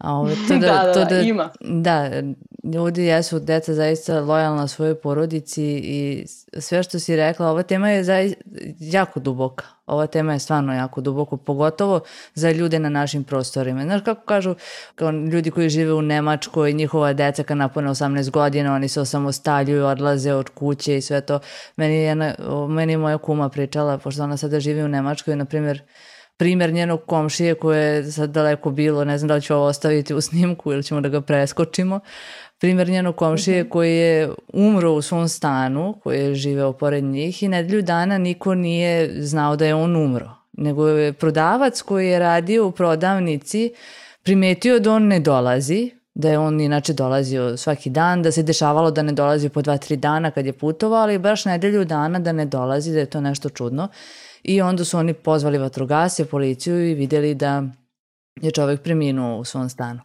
[0.00, 1.50] A ovo, to da, da, da, to da, ima.
[1.60, 2.10] Da,
[2.74, 6.26] ljudi jesu deca zaista lojalna svojoj porodici i
[6.58, 8.40] sve što si rekla, ova tema je zaista
[8.78, 9.64] jako duboka.
[9.86, 12.00] Ova tema je stvarno jako duboko, pogotovo
[12.34, 13.82] za ljude na našim prostorima.
[13.82, 14.54] Znaš kako kažu,
[14.94, 19.86] kao ljudi koji žive u Nemačkoj, njihova deca kad napune 18 godina, oni se osamostaljuju,
[19.86, 21.38] odlaze od kuće i sve to.
[21.76, 22.14] Meni je,
[22.68, 25.82] meni je moja kuma pričala, pošto ona sada živi u Nemačkoj, na primjer,
[26.40, 30.14] primer njenog komšije koje je sad daleko bilo, ne znam da li ću ovo ostaviti
[30.14, 32.00] u snimku ili ćemo da ga preskočimo,
[32.58, 33.70] primer njenog komšije mhm.
[33.70, 38.54] koji je umro u svom stanu, koji je živeo pored njih i nedelju dana niko
[38.54, 43.72] nije znao da je on umro, nego je prodavac koji je radio u prodavnici
[44.22, 48.90] primetio da on ne dolazi, da je on inače dolazio svaki dan, da se dešavalo
[48.90, 52.32] da ne dolazi po dva, tri dana kad je putovao, ali baš nedelju dana da
[52.32, 53.88] ne dolazi, da je to nešto čudno.
[54.42, 57.62] I onda su oni pozvali vatrogasce, policiju i videli da
[58.42, 60.00] je čovek preminuo u svom stanu.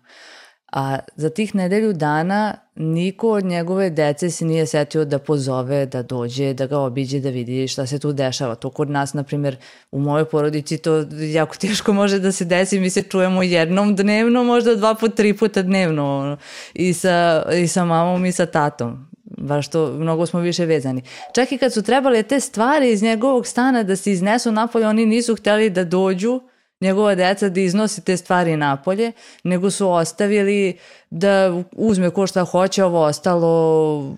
[0.76, 6.04] A za tih nedelju dana niko od njegove dece se nije setio da pozove, da
[6.04, 8.56] dođe, da ga obiđe, da vidi šta se tu dešava.
[8.56, 9.58] To kod nas, na primjer,
[9.92, 12.80] u mojoj porodici to jako teško može da se desi.
[12.80, 16.38] Mi se čujemo jednom dnevno, možda dva put, tri puta dnevno.
[16.74, 19.08] I sa, i sa mamom i sa tatom
[19.38, 21.02] baš to, mnogo smo više vezani.
[21.36, 25.06] Čak i kad su trebale te stvari iz njegovog stana da se iznesu napolje, oni
[25.06, 26.42] nisu hteli da dođu
[26.82, 29.12] njegova deca da iznosi te stvari napolje,
[29.44, 30.78] nego su ostavili
[31.10, 34.16] da uzme ko šta hoće, ovo ostalo,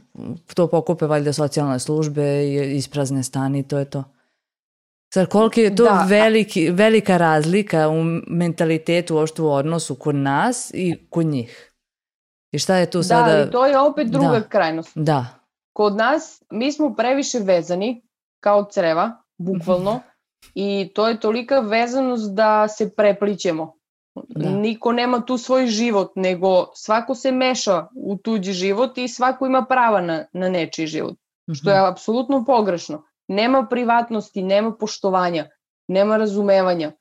[0.53, 4.03] to pokupe valjda socijalne službe i isprazne stani, to je to.
[5.13, 6.05] Sad, koliko je to da.
[6.09, 11.73] veliki, velika razlika u mentalitetu, uopšte u odnosu kod nas i kod njih.
[12.51, 13.31] I šta je tu sada?
[13.31, 14.47] Da, ali to je opet druga da.
[14.47, 14.91] krajnost.
[14.95, 15.25] Da.
[15.73, 18.01] Kod nas, mi smo previše vezani,
[18.39, 19.99] kao creva, bukvalno,
[20.56, 23.78] i to je tolika vezanost da se preplićemo.
[24.28, 24.50] Da.
[24.50, 29.65] Niko nema tu svoj život, nego svako se meša u tuđi život i svako ima
[29.69, 31.13] prava na, na nečiji život.
[31.13, 31.60] Mm -hmm.
[31.62, 33.04] Što je apsolutno pogrešno.
[33.28, 35.50] Nema privatnosti, nema poštovanja,
[35.88, 36.91] nema razumevanja.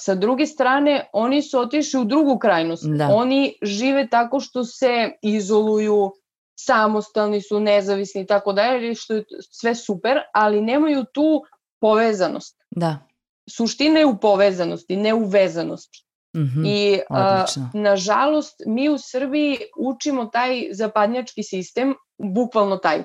[0.00, 2.84] Sa druge strane, oni su otišli u drugu krajnost.
[2.86, 3.08] Da.
[3.12, 6.12] Oni žive tako što se izoluju,
[6.58, 11.42] samostalni su, nezavisni i tako dalje, što je sve super, ali nemaju tu
[11.80, 12.59] povezanost.
[12.70, 12.98] Da.
[13.50, 16.04] Suština je u povezanosti, ne u vezanosti.
[16.36, 23.02] Mm -hmm, I a, nažalost mi u Srbiji učimo taj zapadnjački sistem, bukvalno taj.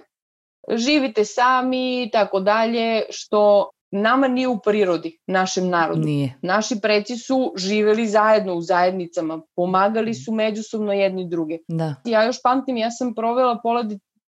[0.70, 6.02] Živite sami i tako dalje, što nama nije u prirodi, našem narodu.
[6.02, 6.34] Nije.
[6.42, 11.58] Naši preci su živeli zajedno u zajednicama, pomagali su međusobno jedni druge.
[11.68, 11.96] Da.
[12.06, 13.84] Ja još pamtim, ja sam provela pola,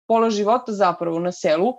[0.06, 1.72] pola života zapravo na selu,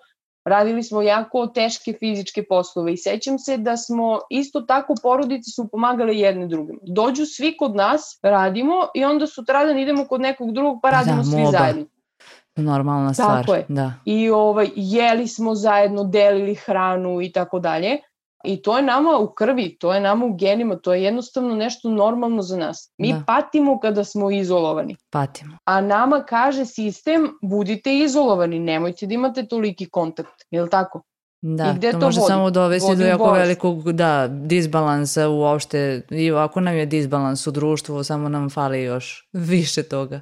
[0.47, 5.67] radili smo jako teške fizičke poslove i sećam se da smo isto tako porodice su
[5.71, 6.79] pomagale jedne drugim.
[6.81, 11.17] Dođu svi kod nas, radimo i onda sutradan idemo kod nekog drugog pa, pa radimo
[11.17, 11.51] da, svi moba.
[11.51, 11.86] zajedno.
[12.55, 13.41] Normalna stvar.
[13.41, 13.65] Tako je.
[13.67, 13.93] Da.
[14.05, 17.97] I ovaj, jeli smo zajedno, delili hranu i tako dalje.
[18.43, 21.89] I to je nama u krvi, to je nama u genima, to je jednostavno nešto
[21.89, 22.93] normalno za nas.
[22.97, 23.23] Mi Da.
[23.28, 24.95] patimo kada smo izolovani.
[25.10, 25.58] Patimo.
[25.65, 30.43] A nama kaže sistem, budite izolovani, nemojte da imate toliki kontakt.
[30.52, 31.02] Je li tako?
[31.41, 32.28] Da, I gde to to može vodi?
[32.28, 33.41] samo dovesti Vodi do jako bolest.
[33.41, 36.02] velikog da, disbalansa uopšte.
[36.12, 40.21] I ovako nam je disbalans u društvu, samo nam fali još više toga.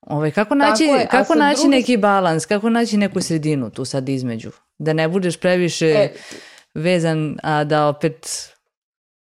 [0.00, 4.08] Ove, kako naći, je, kako naći druge- neki balans, kako naći neku sredinu tu sad
[4.08, 4.50] između?
[4.78, 6.12] Da ne budeš previše E,
[6.74, 8.50] vezan, a da opet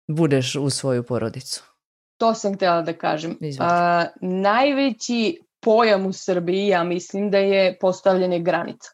[0.08, 1.64] budeš u svoju porodicu.
[2.20, 3.38] to sam htjela da kažem.
[3.60, 8.90] A, najveći pojam u Srbiji, ja mislim da je postavljanje granica.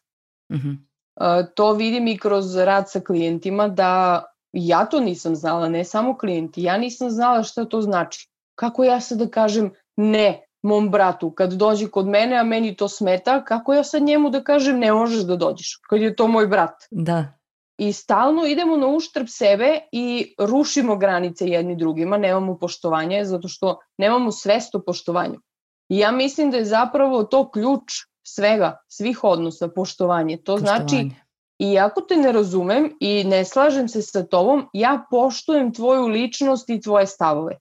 [0.52, 0.70] Mhm.
[1.14, 6.18] A, to vidim i kroz rad sa klijentima da ja to nisam znala, ne samo
[6.18, 8.30] klijenti, ja nisam znala šta to znači.
[8.54, 12.88] Kako ja sad da kažem ne mom bratu kad dođe kod mene, a meni to
[12.88, 16.46] smeta, kako ja sad njemu da kažem ne možeš da dođeš, kad je to moj
[16.46, 16.74] brat.
[16.90, 17.35] Da,
[17.78, 23.78] I stalno idemo na uštrb sebe i rušimo granice jedni drugima, nemamo poštovanje zato što
[23.98, 25.40] nemamo svest o poštovanju.
[25.88, 30.36] I ja mislim da je zapravo to ključ svega, svih odnosa, poštovanje.
[30.36, 31.14] To znači poštovanje.
[31.58, 36.80] iako te ne razumem i ne slažem se sa tobom, ja poštujem tvoju ličnost i
[36.80, 37.58] tvoje stavove.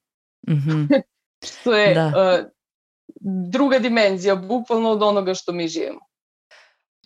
[0.49, 0.85] Mhm.
[1.61, 2.07] Što je Da.
[2.07, 2.45] uh,
[3.51, 5.99] druga dimenzija, bukvalno od onoga što mi živimo.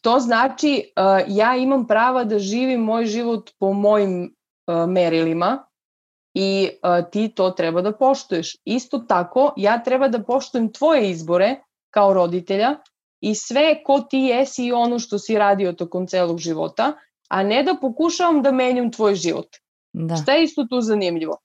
[0.02, 4.36] To znači uh, ja imam prava da živim moj život po mojim
[4.68, 5.66] uh, merilima
[6.34, 8.56] i uh, ti to treba da poštuješ.
[8.66, 11.56] Isto tako, ja treba da poštujem tvoje izbore
[11.90, 12.76] kao roditelja
[13.22, 16.94] i sve ko ti jesi i ono što si radio tokom celog života,
[17.30, 19.48] a ne da pokušavam da menjam tvoj život.
[19.94, 20.16] Da.
[20.16, 21.38] Šta je isto tu zanimljivo?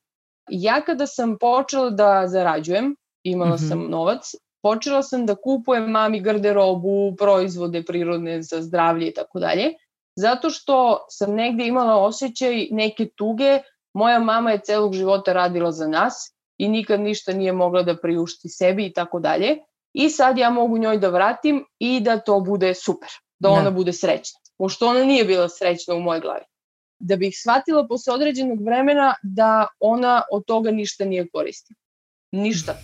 [0.50, 3.68] Ja kada sam počela da zarađujem, imala Mhm.
[3.68, 9.72] sam novac, počela sam da kupujem mami garderobu, proizvode prirodne za zdravlje i tako dalje,
[10.16, 13.58] zato što sam negde imala osjećaj neke tuge,
[13.94, 16.14] moja mama je celog života radila za nas
[16.58, 19.56] i nikad ništa nije mogla da priušti sebi i tako dalje.
[19.92, 23.54] I sad ja mogu njoj da vratim i da to bude super, da Da.
[23.54, 26.44] ona bude srećna, pošto ona nije bila srećna u mojoj glavi
[26.98, 31.76] da bih shvatila posle određenog vremena da ona od toga ništa nije koristila.
[32.34, 32.74] Ništa.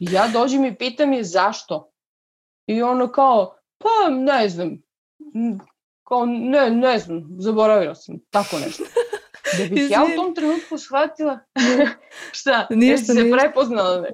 [0.00, 1.92] Ja dođem i pitam je zašto.
[2.66, 4.82] I ono kao, pa ne znam,
[6.08, 8.84] kao ne, ne znam, zaboravila sam, tako nešto.
[9.58, 11.38] Da bih ja u tom trenutku shvatila,
[12.32, 14.10] šta, Ništa, jesi se prepoznala ne?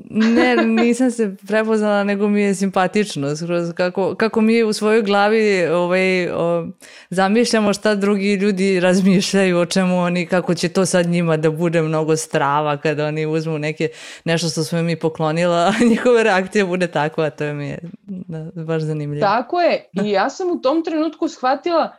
[0.56, 3.36] Ne, nisam se prepoznala, nego mi je simpatično.
[3.36, 6.66] Skroz kako, kako mi u svojoj glavi ovaj, o,
[7.10, 11.82] zamišljamo šta drugi ljudi razmišljaju, o čemu oni, kako će to sad njima da bude
[11.82, 13.88] mnogo strava kada oni uzmu neke,
[14.24, 18.82] nešto što smo mi poklonila, a njihova reakcija bude takva, to mi je da, baš
[18.82, 19.26] zanimljivo.
[19.26, 19.90] Tako je.
[19.92, 21.96] I ja sam u tom trenutku shvatila,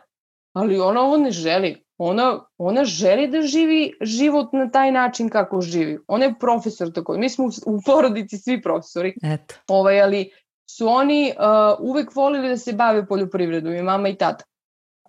[0.52, 1.83] ali ona ovo ne želi.
[1.98, 5.98] Ona, ona želi da živi život na taj način kako živi.
[6.08, 7.16] Ona je profesor tako.
[7.18, 10.30] Mi smo u, u porodici svi profesori, Eto, ovaj, ali
[10.70, 14.44] su oni uh, uvek volili da se bave poljoprivredom i mama i tata.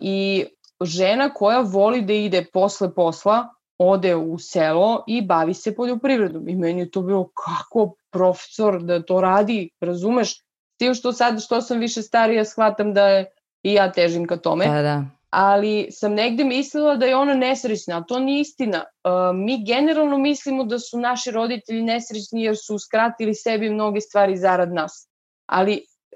[0.00, 0.44] I
[0.80, 6.48] žena koja voli da ide posle posla, ode u selo i bavi se poljoprivredom.
[6.48, 10.38] I meni je to bilo kako profesor da to radi, razumeš?
[10.74, 13.26] S tim što sad, što sam više starija, shvatam da je
[13.62, 15.04] i ja težim ka tome pa da.
[15.30, 18.84] Ali sam negde mislila da je ona nesrećna, a to nije istina.
[19.04, 24.36] Uh, mi generalno mislimo da su naši roditelji nesrećni jer su uskratili sebi mnoge stvari
[24.36, 25.08] zarad nas.
[25.46, 25.72] Ali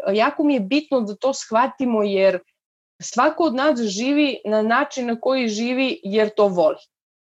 [0.07, 2.39] uh, jako mi je bitno da to shvatimo jer
[3.03, 6.77] svako od nas živi na način na koji živi jer to voli.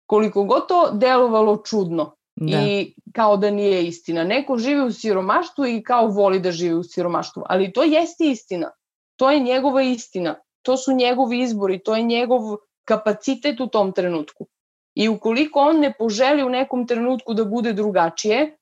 [0.06, 2.62] Koliko god to delovalo čudno Da.
[2.62, 4.24] i kao da nije istina.
[4.24, 8.72] Neko živi u siromaštvu i kao voli da živi u siromaštvu, ali to jeste istina.
[9.16, 12.42] To je njegova istina to su njegovi izbori, to je njegov
[12.86, 14.48] kapacitet u tom trenutku.
[14.96, 18.58] I ukoliko on ne poželi u nekom trenutku da bude drugačije,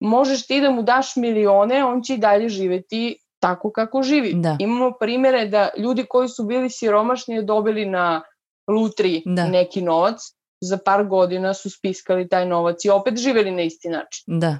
[0.00, 4.32] možeš ti da mu daš milione, on će i dalje živeti tako kako živi.
[4.34, 4.56] Da.
[4.60, 8.22] Imamo primere da ljudi koji su bili siromašni dobili na
[8.68, 9.46] lutri Da.
[9.48, 10.20] neki novac,
[10.60, 14.24] za par godina su spiskali taj novac i opet živeli na isti način.
[14.26, 14.58] Da.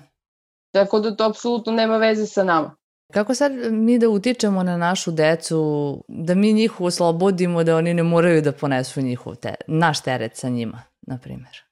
[0.70, 2.76] Tako da to apsolutno nema veze sa nama.
[3.12, 8.02] Kako sad mi da utičemo na našu decu, da mi njih oslobodimo, da oni ne
[8.02, 11.62] moraju da ponesu njihov te, naš teret sa njima, na primjer?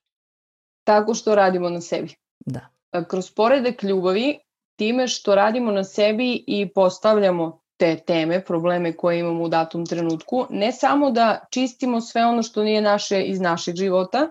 [0.84, 2.14] Tako što radimo na sebi.
[2.46, 2.60] Da.
[3.08, 4.38] kroz poredak ljubavi,
[4.76, 10.46] time što radimo na sebi i postavljamo te teme, probleme koje imamo u datom trenutku,
[10.50, 14.28] ne samo da čistimo sve ono što nije naše iz našeg života,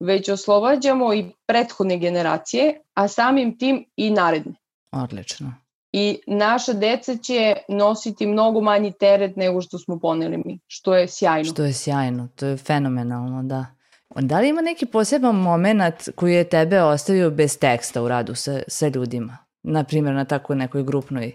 [0.00, 4.54] već oslobađamo i prethodne generacije, a samim tim i naredne.
[4.92, 5.54] Odlično.
[5.98, 11.08] I naša deca će nositi mnogo manji teret nego što smo poneli mi, što je
[11.08, 11.44] sjajno.
[11.44, 13.66] Što je sjajno, to je fenomenalno, da.
[14.14, 18.60] Da li ima neki poseban moment koji je tebe ostavio bez teksta u radu sa,
[18.68, 19.38] sa ljudima?
[19.62, 21.32] Naprimjer, na tako nekoj grupnoj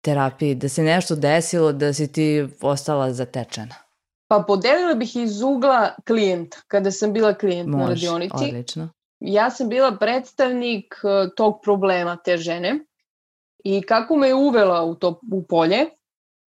[0.00, 3.74] terapiji, da se nešto desilo, da si ti ostala zatečena?
[4.28, 8.44] Pa podelila bih iz ugla klijenta, kada sam bila klijent Može, na radionici.
[8.44, 8.88] odlično.
[9.20, 12.80] Ja sam bila predstavnik e, tog problema te žene
[13.66, 15.86] i kako me je uvela u to u polje,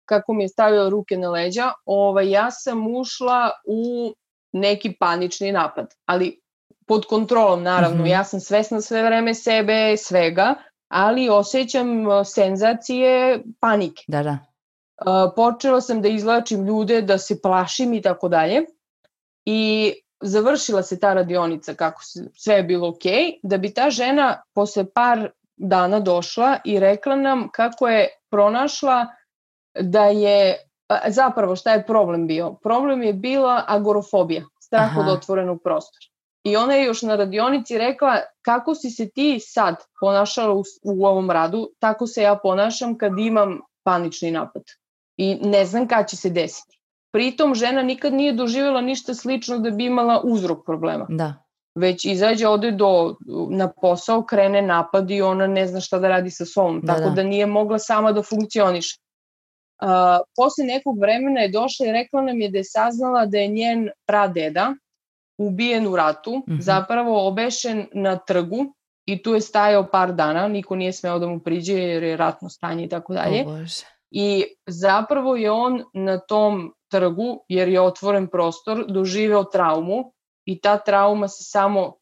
[0.04, 4.12] kako mi je stavila ruke na leđa, ovaj, ja sam ušla u
[4.52, 6.40] neki panični napad, ali
[6.86, 8.02] pod kontrolom naravno.
[8.02, 8.10] Mm -hmm.
[8.10, 10.54] Ja sam svesna sve vreme sebe, svega,
[10.88, 11.88] ali osjećam
[12.24, 14.02] senzacije panike.
[14.08, 14.38] Da, da.
[15.06, 18.64] Uh, počela sam da izlačim ljude, da se plašim i tako dalje.
[19.44, 23.04] I završila se ta radionica kako se, sve je bilo ok,
[23.42, 29.06] da bi ta žena posle par dana došla i rekla nam kako je pronašla
[29.80, 30.56] da je,
[31.08, 32.54] zapravo šta je problem bio?
[32.62, 35.00] Problem je bila agorofobija, strah Aha.
[35.00, 36.06] od otvorenog prostora.
[36.44, 41.06] I ona je još na radionici rekla kako si se ti sad ponašala u, u
[41.06, 44.62] ovom radu, tako se ja ponašam kad imam panični napad.
[45.16, 46.78] I ne znam kada će se desiti.
[47.12, 51.06] Pritom žena nikad nije doživjela ništa slično da bi imala uzrok problema.
[51.08, 51.34] Da.
[51.78, 53.16] Već izađe, ode do,
[53.50, 56.80] na posao, krene napad i ona ne zna šta da radi sa sobom.
[56.80, 57.14] Da, tako da.
[57.14, 58.98] da nije mogla sama da funkcioniše.
[59.82, 59.88] Uh,
[60.36, 63.88] posle nekog vremena je došla i rekla nam je da je saznala da je njen
[64.06, 64.74] pradeda
[65.38, 66.60] ubijen u ratu, mm -hmm.
[66.60, 68.74] zapravo obešen na trgu
[69.06, 72.48] i tu je stajao par dana, niko nije smeo da mu priđe jer je ratno
[72.48, 73.44] stanje i tako dalje.
[74.10, 80.12] I zapravo je on na tom trgu, jer je otvoren prostor, doživeo traumu
[80.48, 81.94] i ta trauma se samo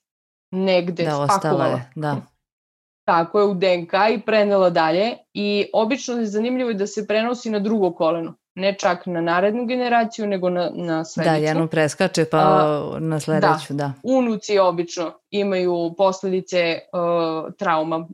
[0.50, 1.66] negde da, spakovala.
[1.66, 2.16] Je, da.
[3.08, 7.58] Tako je u DNK i prenela dalje i obično je zanimljivo da se prenosi na
[7.58, 11.30] drugo koleno ne čak na narednu generaciju, nego na, na sledeću.
[11.30, 13.74] Da, jednu preskače pa A, na sledeću, da.
[13.74, 13.92] da.
[14.02, 18.08] Unuci obično imaju posledice uh, trauma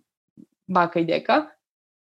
[0.66, 1.34] baka i deka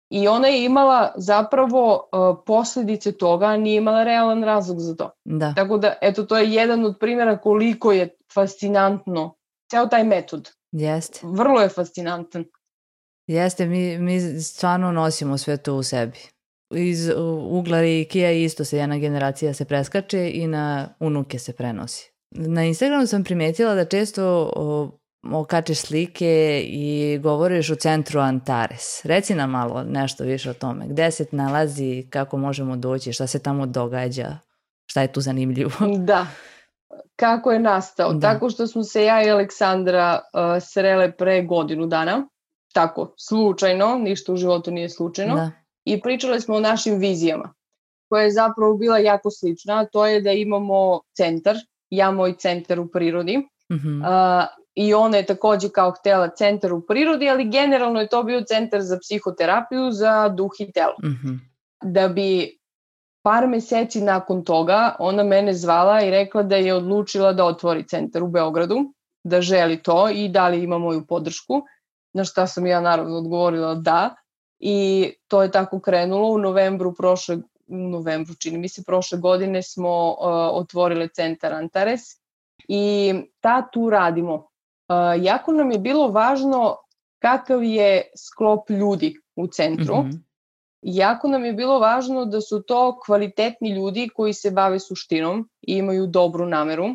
[0.10, 5.12] i ona je imala zapravo uh, posledice toga, a nije imala realan razlog za to.
[5.26, 5.53] Da.
[5.55, 9.36] Tako da, eto, to je jedan od primjera koliko je fascinantno
[9.72, 10.49] ceo taj metod.
[10.72, 11.20] Jeste.
[11.24, 12.45] Vrlo je fascinantan.
[13.28, 16.20] Jeste, mi, mi stvarno nosimo sve to u sebi
[16.76, 17.10] iz
[17.49, 22.12] ugla Reikija isto se jedna generacija se preskače i na unuke se prenosi.
[22.32, 29.05] Na Instagramu sam primetila da često o, okačeš slike i govoriš u centru Antares.
[29.05, 30.88] Reci nam malo nešto više o tome.
[30.88, 34.38] Gde se nalazi, kako možemo doći, šta se tamo događa,
[34.86, 35.72] šta je tu zanimljivo?
[35.97, 36.28] Da,
[37.15, 38.13] kako je nastao?
[38.13, 38.34] Da.
[38.34, 42.28] Tako što smo se ja i Aleksandra uh, srele pre godinu dana,
[42.74, 45.36] tako, slučajno, ništa u životu nije slučajno.
[45.36, 45.51] Da
[45.86, 47.53] i pričali smo o našim vizijama,
[48.09, 51.55] koja je zapravo bila jako slična, to je da imamo centar,
[51.89, 54.47] ja moj centar u prirodi, mm -hmm.
[54.80, 58.82] I ona je takođe kao htela centar u prirodi, ali generalno je to bio centar
[58.82, 60.95] za psihoterapiju, za duh i telo.
[61.03, 61.39] Mm -hmm.
[61.84, 62.59] Da bi
[63.23, 68.23] par meseci nakon toga ona mene zvala i rekla da je odlučila da otvori centar
[68.23, 68.77] u Beogradu,
[69.23, 71.61] da želi to i da li ima moju podršku,
[72.13, 74.15] na šta sam ja naravno odgovorila da
[74.59, 79.63] i to je tako krenulo u novembru prošle u novembru, čini mi se, prošle godine
[79.63, 80.17] smo uh,
[80.51, 82.01] otvorile centar Antares
[82.67, 84.49] i ta tu radimo.
[84.89, 86.77] Uh, jako nam je bilo važno
[87.19, 89.95] kakav je sklop ljudi u centru.
[89.95, 90.19] Mm -hmm.
[90.81, 95.73] Jako nam je bilo važno da su to kvalitetni ljudi koji se bave suštinom i
[95.73, 96.87] imaju dobru nameru.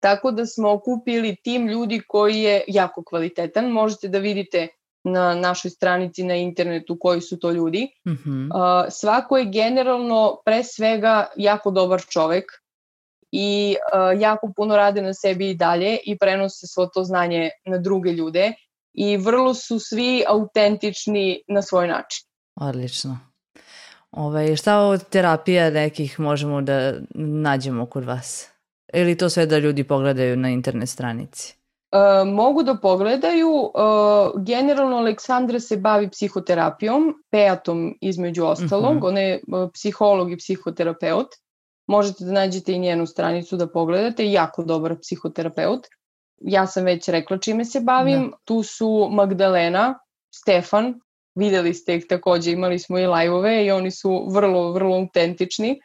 [0.00, 3.70] Tako da smo okupili tim ljudi koji je jako kvalitetan.
[3.70, 4.68] Možete da vidite
[5.04, 7.88] na našoj stranici na internetu koji su to ljudi.
[8.06, 8.90] Mm -hmm.
[8.90, 12.44] svako je generalno pre svega jako dobar čovek
[13.38, 17.78] i uh, jako puno rade na sebi i dalje i prenose svo to znanje na
[17.78, 18.52] druge ljude
[18.94, 22.26] i vrlo su svi autentični na svoj način.
[22.60, 23.18] Odlično.
[24.10, 28.48] Ove, ovaj, šta od terapija nekih možemo da nađemo kod vas?
[28.92, 31.56] Ili to sve da ljudi pogledaju na internet stranici?
[31.92, 33.50] E, mogu da pogledaju.
[33.50, 38.90] Uh, generalno Aleksandra se bavi psihoterapijom, peatom između ostalog.
[38.90, 39.04] Uh mhm.
[39.04, 39.08] -huh.
[39.08, 41.28] Ona je uh, psiholog i psihoterapeut.
[41.86, 44.30] Možete da nađete i njenu stranicu da pogledate.
[44.30, 45.86] Jako dobar psihoterapeut.
[46.40, 48.30] Ja sam već rekla čime se bavim.
[48.30, 48.36] Da.
[48.44, 49.98] Tu su Magdalena,
[50.34, 51.00] Stefan,
[51.34, 55.80] videli ste ih takođe, imali smo i lajvove i oni su vrlo, vrlo autentični.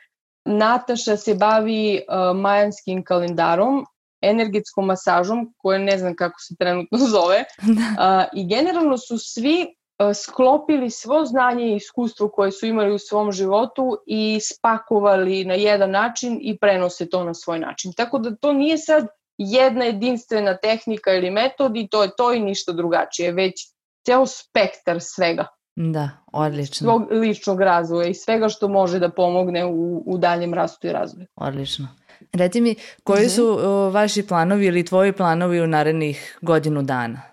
[0.45, 3.86] Nataša se bavi uh, majanskim kalendarom,
[4.22, 7.43] energetskom masažom, koje ne znam kako se trenutno zove.
[7.62, 8.28] Da.
[8.34, 9.76] I generalno su svi
[10.14, 15.91] sklopili svo znanje i iskustvo koje su imali u svom životu i spakovali na jedan
[15.91, 17.93] način i prenose to na svoj način.
[17.93, 22.39] Tako da to nije sad jedna jedinstvena tehnika ili metod i to je to i
[22.39, 23.54] ništa drugačije, već
[24.06, 25.47] ceo spektar svega.
[25.76, 26.86] Da, odlično.
[26.86, 31.28] Svog ličnog razvoja i svega što može da pomogne u, u daljem rastu i razvoju.
[31.36, 31.88] Odlično.
[32.34, 33.30] Reci mi, koji mhm.
[33.30, 37.30] su uh, vaši planovi ili tvoji planovi u narednih godinu dana?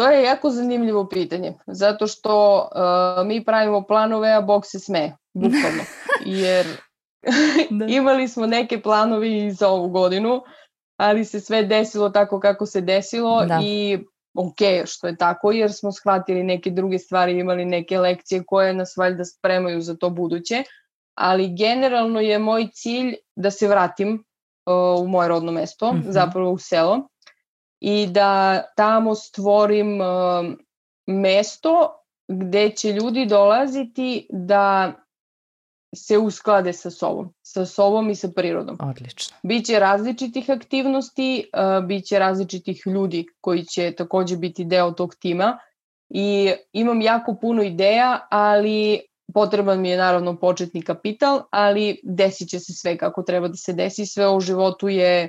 [0.00, 5.16] To je jako zanimljivo pitanje, zato što uh, mi pravimo planove, a Bog se sme,
[5.34, 5.84] bukvalno.
[6.42, 6.66] Jer
[7.78, 7.86] da.
[7.86, 10.42] imali smo neke planovi i za ovu godinu,
[10.96, 13.60] ali se sve desilo tako kako se desilo da.
[13.64, 13.98] i
[14.34, 18.96] ok, što je tako, jer smo shvatili neke druge stvari, imali neke lekcije koje nas
[18.96, 20.62] valjda spremaju za to buduće,
[21.14, 24.24] ali generalno je moj cilj da se vratim
[24.66, 26.10] uh, u moje rodno mesto, mm -hmm.
[26.10, 27.08] zapravo u selo,
[27.80, 30.06] i da tamo stvorim uh,
[31.06, 34.92] mesto gde će ljudi dolaziti da
[35.96, 38.78] se usklade sa sobom, sa sobom i sa prirodom.
[38.80, 39.36] Odlično.
[39.42, 45.58] Biće različitih aktivnosti, uh, biće različitih ljudi koji će takođe biti deo tog tima
[46.08, 49.00] i imam jako puno ideja, ali
[49.34, 53.72] potreban mi je naravno početni kapital, ali desit će se sve kako treba da se
[53.72, 55.28] desi, sve u životu je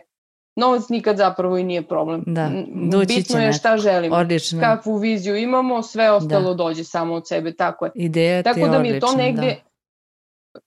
[0.62, 2.24] novac nikad zapravo i nije problem.
[2.28, 2.52] Da,
[3.08, 4.60] Bitno je šta želimo, odlično.
[4.62, 6.64] kakvu viziju imamo, sve ostalo da.
[6.64, 7.92] dođe samo od sebe, tako je.
[7.96, 9.56] Ideja tako da mi je to negde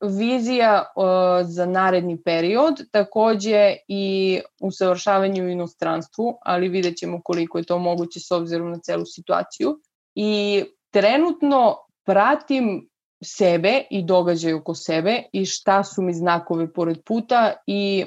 [0.00, 0.08] da.
[0.08, 1.04] vizija uh,
[1.48, 8.20] za naredni period, takođe i usavršavanje u inostranstvu, ali vidjet ćemo koliko je to moguće
[8.20, 9.78] s obzirom na celu situaciju.
[10.14, 12.88] I trenutno pratim
[13.24, 18.04] sebe i događaj oko sebe i šta su mi znakove pored puta i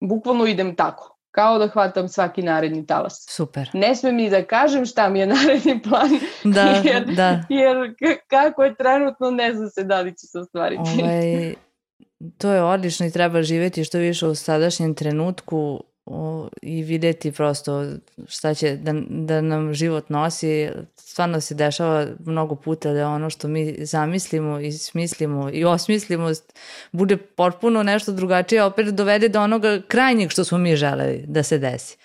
[0.00, 3.26] bukvalno idem tako kao da hvatam svaki naredni talas.
[3.28, 3.70] Super.
[3.72, 6.10] Ne smem ni da kažem šta mi je naredni plan,
[6.54, 7.44] da, jer, da.
[7.48, 7.94] jer
[8.28, 11.02] kako je trenutno ne zna se da li će se ostvariti.
[11.02, 11.54] Ovaj,
[12.40, 15.82] to je odlično i treba živeti što više u sadašnjem trenutku
[16.62, 17.86] i videti prosto
[18.28, 20.68] šta će da, da nam život nosi.
[20.96, 26.30] Stvarno se dešava mnogo puta da ono što mi zamislimo i smislimo i osmislimo
[26.92, 31.58] bude potpuno nešto drugačije, opet dovede do onoga krajnjeg što smo mi želeli da se
[31.58, 31.96] desi.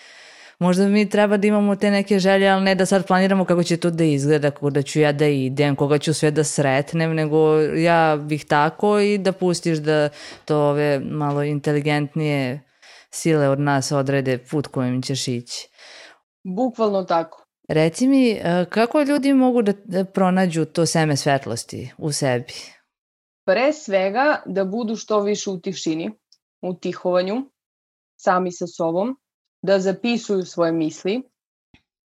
[0.58, 3.76] Možda mi treba da imamo te neke želje, ali ne da sad planiramo kako će
[3.76, 7.60] to da izgleda, kako da ću ja da idem, koga ću sve da sretnem, nego
[7.60, 10.08] ja bih tako i da pustiš da
[10.44, 12.60] to ove malo inteligentnije
[13.10, 15.68] sile od nas odrede put kojim ćeš ići.
[16.44, 17.46] Bukvalno tako.
[17.68, 22.52] Reci mi, e, kako ljudi mogu da pronađu to seme svetlosti u sebi?
[23.46, 26.10] Pre svega da budu što više u tišini,
[26.62, 27.50] u tihovanju,
[28.16, 29.16] sami sa sobom,
[29.62, 31.22] da zapisuju svoje misli,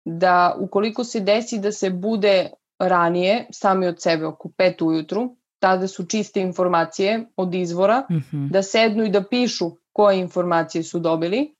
[0.04, 5.88] da ukoliko se desi da se bude ranije, sami od sebe oko pet ujutru, tada
[5.88, 8.50] su čiste informacije od izvora, mm -hmm.
[8.50, 11.54] da sednu i da pišu koje informacije su dobili,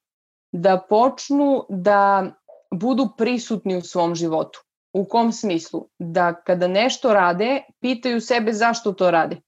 [0.53, 2.33] da počnu da
[2.75, 4.61] budu prisutni u svom životu.
[4.93, 5.89] U kom smislu?
[5.99, 9.41] Da kada nešto rade, pitaju sebe zašto to rade.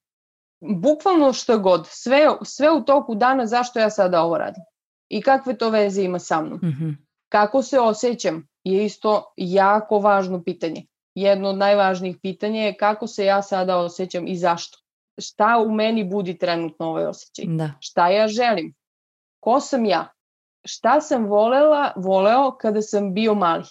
[0.61, 4.63] Bukvalno što god, sve, sve u toku dana zašto ja sada ovo radim.
[5.09, 6.59] I kakve to veze ima sa mnom.
[6.63, 6.97] Mm -hmm.
[7.29, 10.87] Kako se osjećam je isto jako važno pitanje.
[11.15, 14.79] Jedno od najvažnijih pitanja je kako se ja sada osjećam i zašto
[15.19, 17.45] šta u meni budi trenutno ovaj osjećaj.
[17.49, 17.71] Da.
[17.81, 18.75] Šta ja želim?
[19.41, 20.09] Ko sam ja?
[20.65, 23.65] Šta sam volela, voleo kada sam bio mali?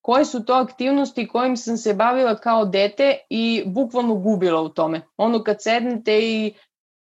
[0.00, 5.00] Koje su to aktivnosti kojim sam se bavila kao dete i bukvalno gubila u tome?
[5.16, 6.54] Ono kad sednete i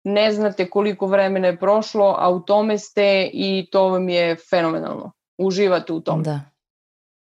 [0.04, 5.12] ne znate koliko vremena je prošlo, a u tome ste i to vam je fenomenalno.
[5.38, 6.24] Uživate u tome.
[6.24, 6.40] Da.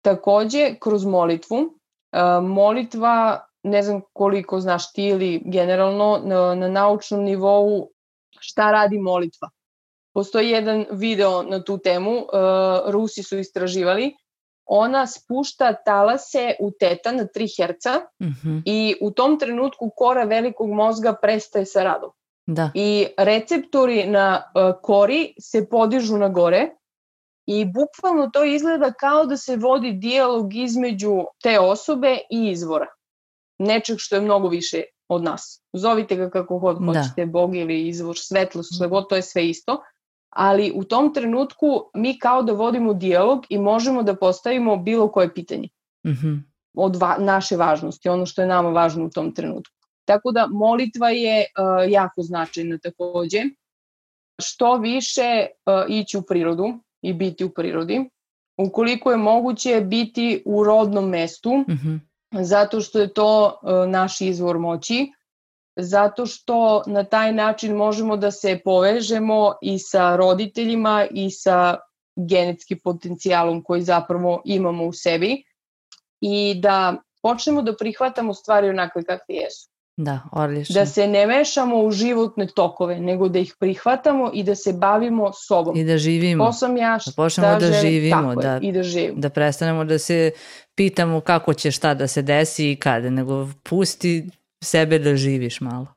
[0.02, 1.80] Takođe, kroz molitvu,
[2.44, 7.90] molitva ne znam koliko znaš ti ili generalno na, na naučnom nivou
[8.40, 9.50] šta radi molitva.
[10.14, 12.24] Postoji jedan video na tu temu, uh,
[12.88, 14.16] Rusi su istraživali,
[14.66, 17.86] ona spušta talase u teta na 3 Hz
[18.20, 18.62] mm -hmm.
[18.66, 22.12] i u tom trenutku kora velikog mozga prestaje sa radom.
[22.46, 22.72] Da.
[22.74, 26.70] I receptori na uh, kori se podižu na gore
[27.46, 32.88] i bukvalno to izgleda kao da se vodi dijalog između te osobe i izvora
[33.60, 35.64] nečeg što je mnogo više od nas.
[35.74, 36.86] Zovite ga kako god da.
[36.86, 39.82] hoćete, Bog ili izvor, svetlost, sve god, to je sve isto.
[40.30, 45.34] Ali u tom trenutku mi kao da vodimo dijalog i možemo da postavimo bilo koje
[45.34, 45.70] pitanje.
[46.08, 46.42] Mm -hmm.
[46.74, 49.76] Od va naše važnosti, ono što je nama važno u tom trenutku.
[50.06, 53.44] Tako da molitva je uh, jako značajna takođe.
[54.42, 58.10] Što više uh, ići u prirodu i biti u prirodi.
[58.58, 64.22] Ukoliko je moguće biti u rodnom mestu, mm -hmm zato što je to e, naš
[64.22, 65.12] izvor moći,
[65.76, 71.78] zato što na taj način možemo da se povežemo i sa roditeljima i sa
[72.16, 75.44] genetskim potencijalom koji zapravo imamo u sebi
[76.22, 79.70] i da počnemo da prihvatamo stvari onakve kakve jesu.
[80.02, 80.74] Da, odlično.
[80.74, 85.32] Da se ne mešamo u životne tokove, nego da ih prihvatamo i da se bavimo
[85.34, 85.78] sobom.
[85.78, 86.46] I da živimo.
[86.46, 88.30] Ko sam ja, da počnemo da, da živimo.
[88.30, 89.20] Tako da, je, i da živimo.
[89.20, 90.32] Da prestanemo da se
[90.76, 94.30] pitamo kako će šta da se desi i kada, nego pusti
[94.64, 95.88] sebe da živiš malo.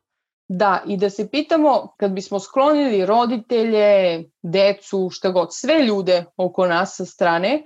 [0.48, 6.66] Da, i da se pitamo, kad bismo sklonili roditelje, decu, šta god, sve ljude oko
[6.66, 7.62] nas sa strane,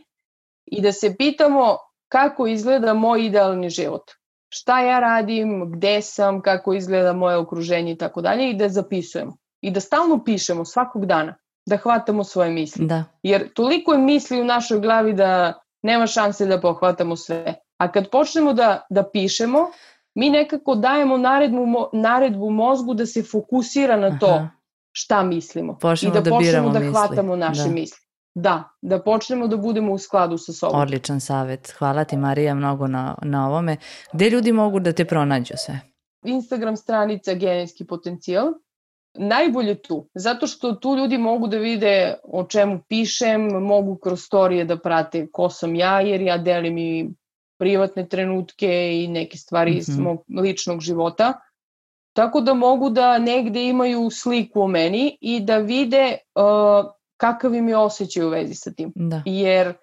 [0.66, 1.78] i da se pitamo
[2.08, 4.10] kako izgleda moj idealni život.
[4.58, 9.36] Šta ja radim, gde sam, kako izgleda moje okruženje i tako dalje i da zapisujemo.
[9.60, 11.34] I da stalno pišemo svakog dana,
[11.66, 12.86] da hvatamo svoje misli.
[12.86, 13.04] Da.
[13.22, 17.54] Jer toliko je misli u našoj glavi da nema šanse da pohvatamo sve.
[17.78, 19.66] A kad počnemo da, da pišemo,
[20.14, 24.48] mi nekako dajemo naredbu, naredbu mozgu da se fokusira na to Aha.
[24.92, 25.78] šta mislimo.
[25.78, 26.92] Počnemo I da, da počnemo da misli.
[26.92, 27.70] hvatamo naše da.
[27.70, 28.05] misli.
[28.38, 30.80] Da, da počnemo da budemo u skladu sa sobom.
[30.80, 31.74] Odličan savet.
[31.78, 33.76] Hvala ti Marija mnogo na, na ovome.
[34.12, 35.80] Gde ljudi mogu da te pronađu sve?
[36.24, 38.52] Instagram stranica Genetski potencijal.
[39.14, 44.64] Najbolje tu, zato što tu ljudi mogu da vide o čemu pišem, mogu kroz storije
[44.64, 47.10] da prate ko sam ja, jer ja delim i
[47.58, 49.78] privatne trenutke i neke stvari mm -hmm.
[49.78, 50.02] iz Mhm.
[50.02, 51.32] mog ličnog života.
[52.12, 57.68] Tako da mogu da negde imaju sliku o meni i da vide uh, kakav im
[57.68, 58.92] je osjećaj u vezi sa tim.
[58.94, 59.22] Da.
[59.24, 59.74] Jer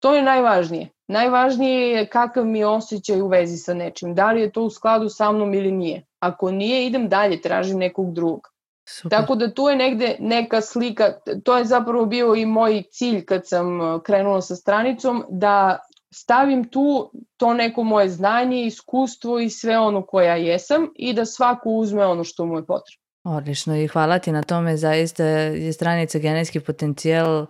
[0.00, 0.88] to je najvažnije.
[1.08, 4.14] Najvažnije je kakav mi je osjećaj u vezi sa nečim.
[4.14, 6.06] Da li je to u skladu sa mnom ili nije.
[6.18, 8.48] Ako nije, idem dalje, tražim nekog drugog.
[8.88, 9.18] Super.
[9.18, 11.12] Tako da tu je negde neka slika,
[11.44, 15.78] to je zapravo bio i moj cilj kad sam uh, krenula sa stranicom, da
[16.14, 21.70] stavim tu to neko moje znanje, iskustvo i sve ono koja jesam i da svako
[21.70, 22.99] uzme ono što mu je potrebno.
[23.24, 27.46] Odlično i hvala ti na tome, zaista je stranica genetski potencijal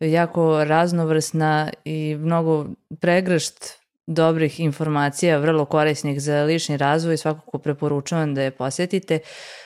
[0.00, 2.66] jako raznovrsna i mnogo
[3.00, 9.18] pregršt dobrih informacija, vrlo korisnih za lični razvoj, svakako preporučujem da je posetite.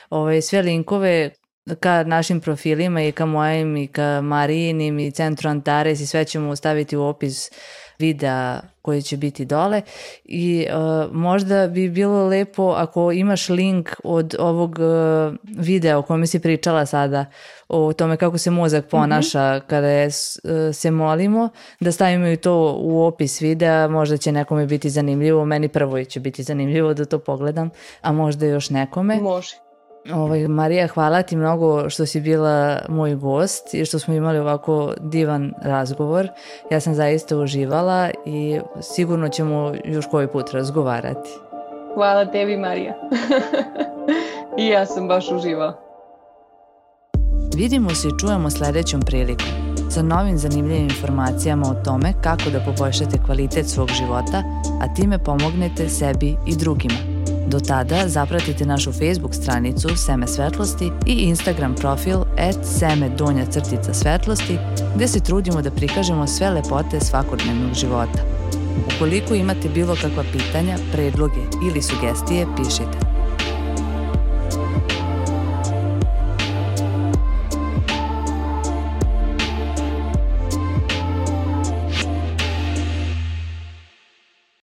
[0.09, 1.31] Ove, sve linkove
[1.79, 6.55] ka našim profilima i ka mojim i ka Marijinim i Centru Antares i sve ćemo
[6.55, 7.51] staviti u opis
[7.99, 9.81] videa koji će biti dole
[10.25, 16.27] i uh, možda bi bilo lepo ako imaš link od ovog uh, videa o kome
[16.27, 17.25] si pričala sada
[17.69, 19.67] o tome kako se mozak ponaša mm -hmm.
[19.67, 24.65] kada je, uh, se molimo da stavimo i to u opis videa možda će nekome
[24.65, 27.69] biti zanimljivo meni prvo će biti zanimljivo da to pogledam
[28.01, 29.66] a možda još nekome Može.
[30.13, 34.93] Ovaj, Marija, hvala ti mnogo što si bila moj gost i što smo imali ovako
[34.99, 36.27] divan razgovor.
[36.71, 41.29] Ja sam zaista uživala i sigurno ćemo još koji put razgovarati.
[41.93, 42.93] Hvala tebi, Marija.
[44.59, 45.87] I ja sam baš uživala.
[47.55, 53.17] Vidimo se i čujemo sledećom prilikom sa novim zanimljivim informacijama o tome kako da poboljšate
[53.25, 54.43] kvalitet svog života,
[54.81, 57.16] a time pomognete sebi i drugima.
[57.47, 63.93] Do tada zapratite našu Facebook stranicu Seme svetlosti i Instagram profil at seme donja crtica
[63.93, 64.57] svetlosti
[64.95, 68.19] gde se trudimo da prikažemo sve lepote svakodnevnog života.
[68.95, 73.06] Ukoliko imate bilo kakva pitanja, predloge ili sugestije, pišite.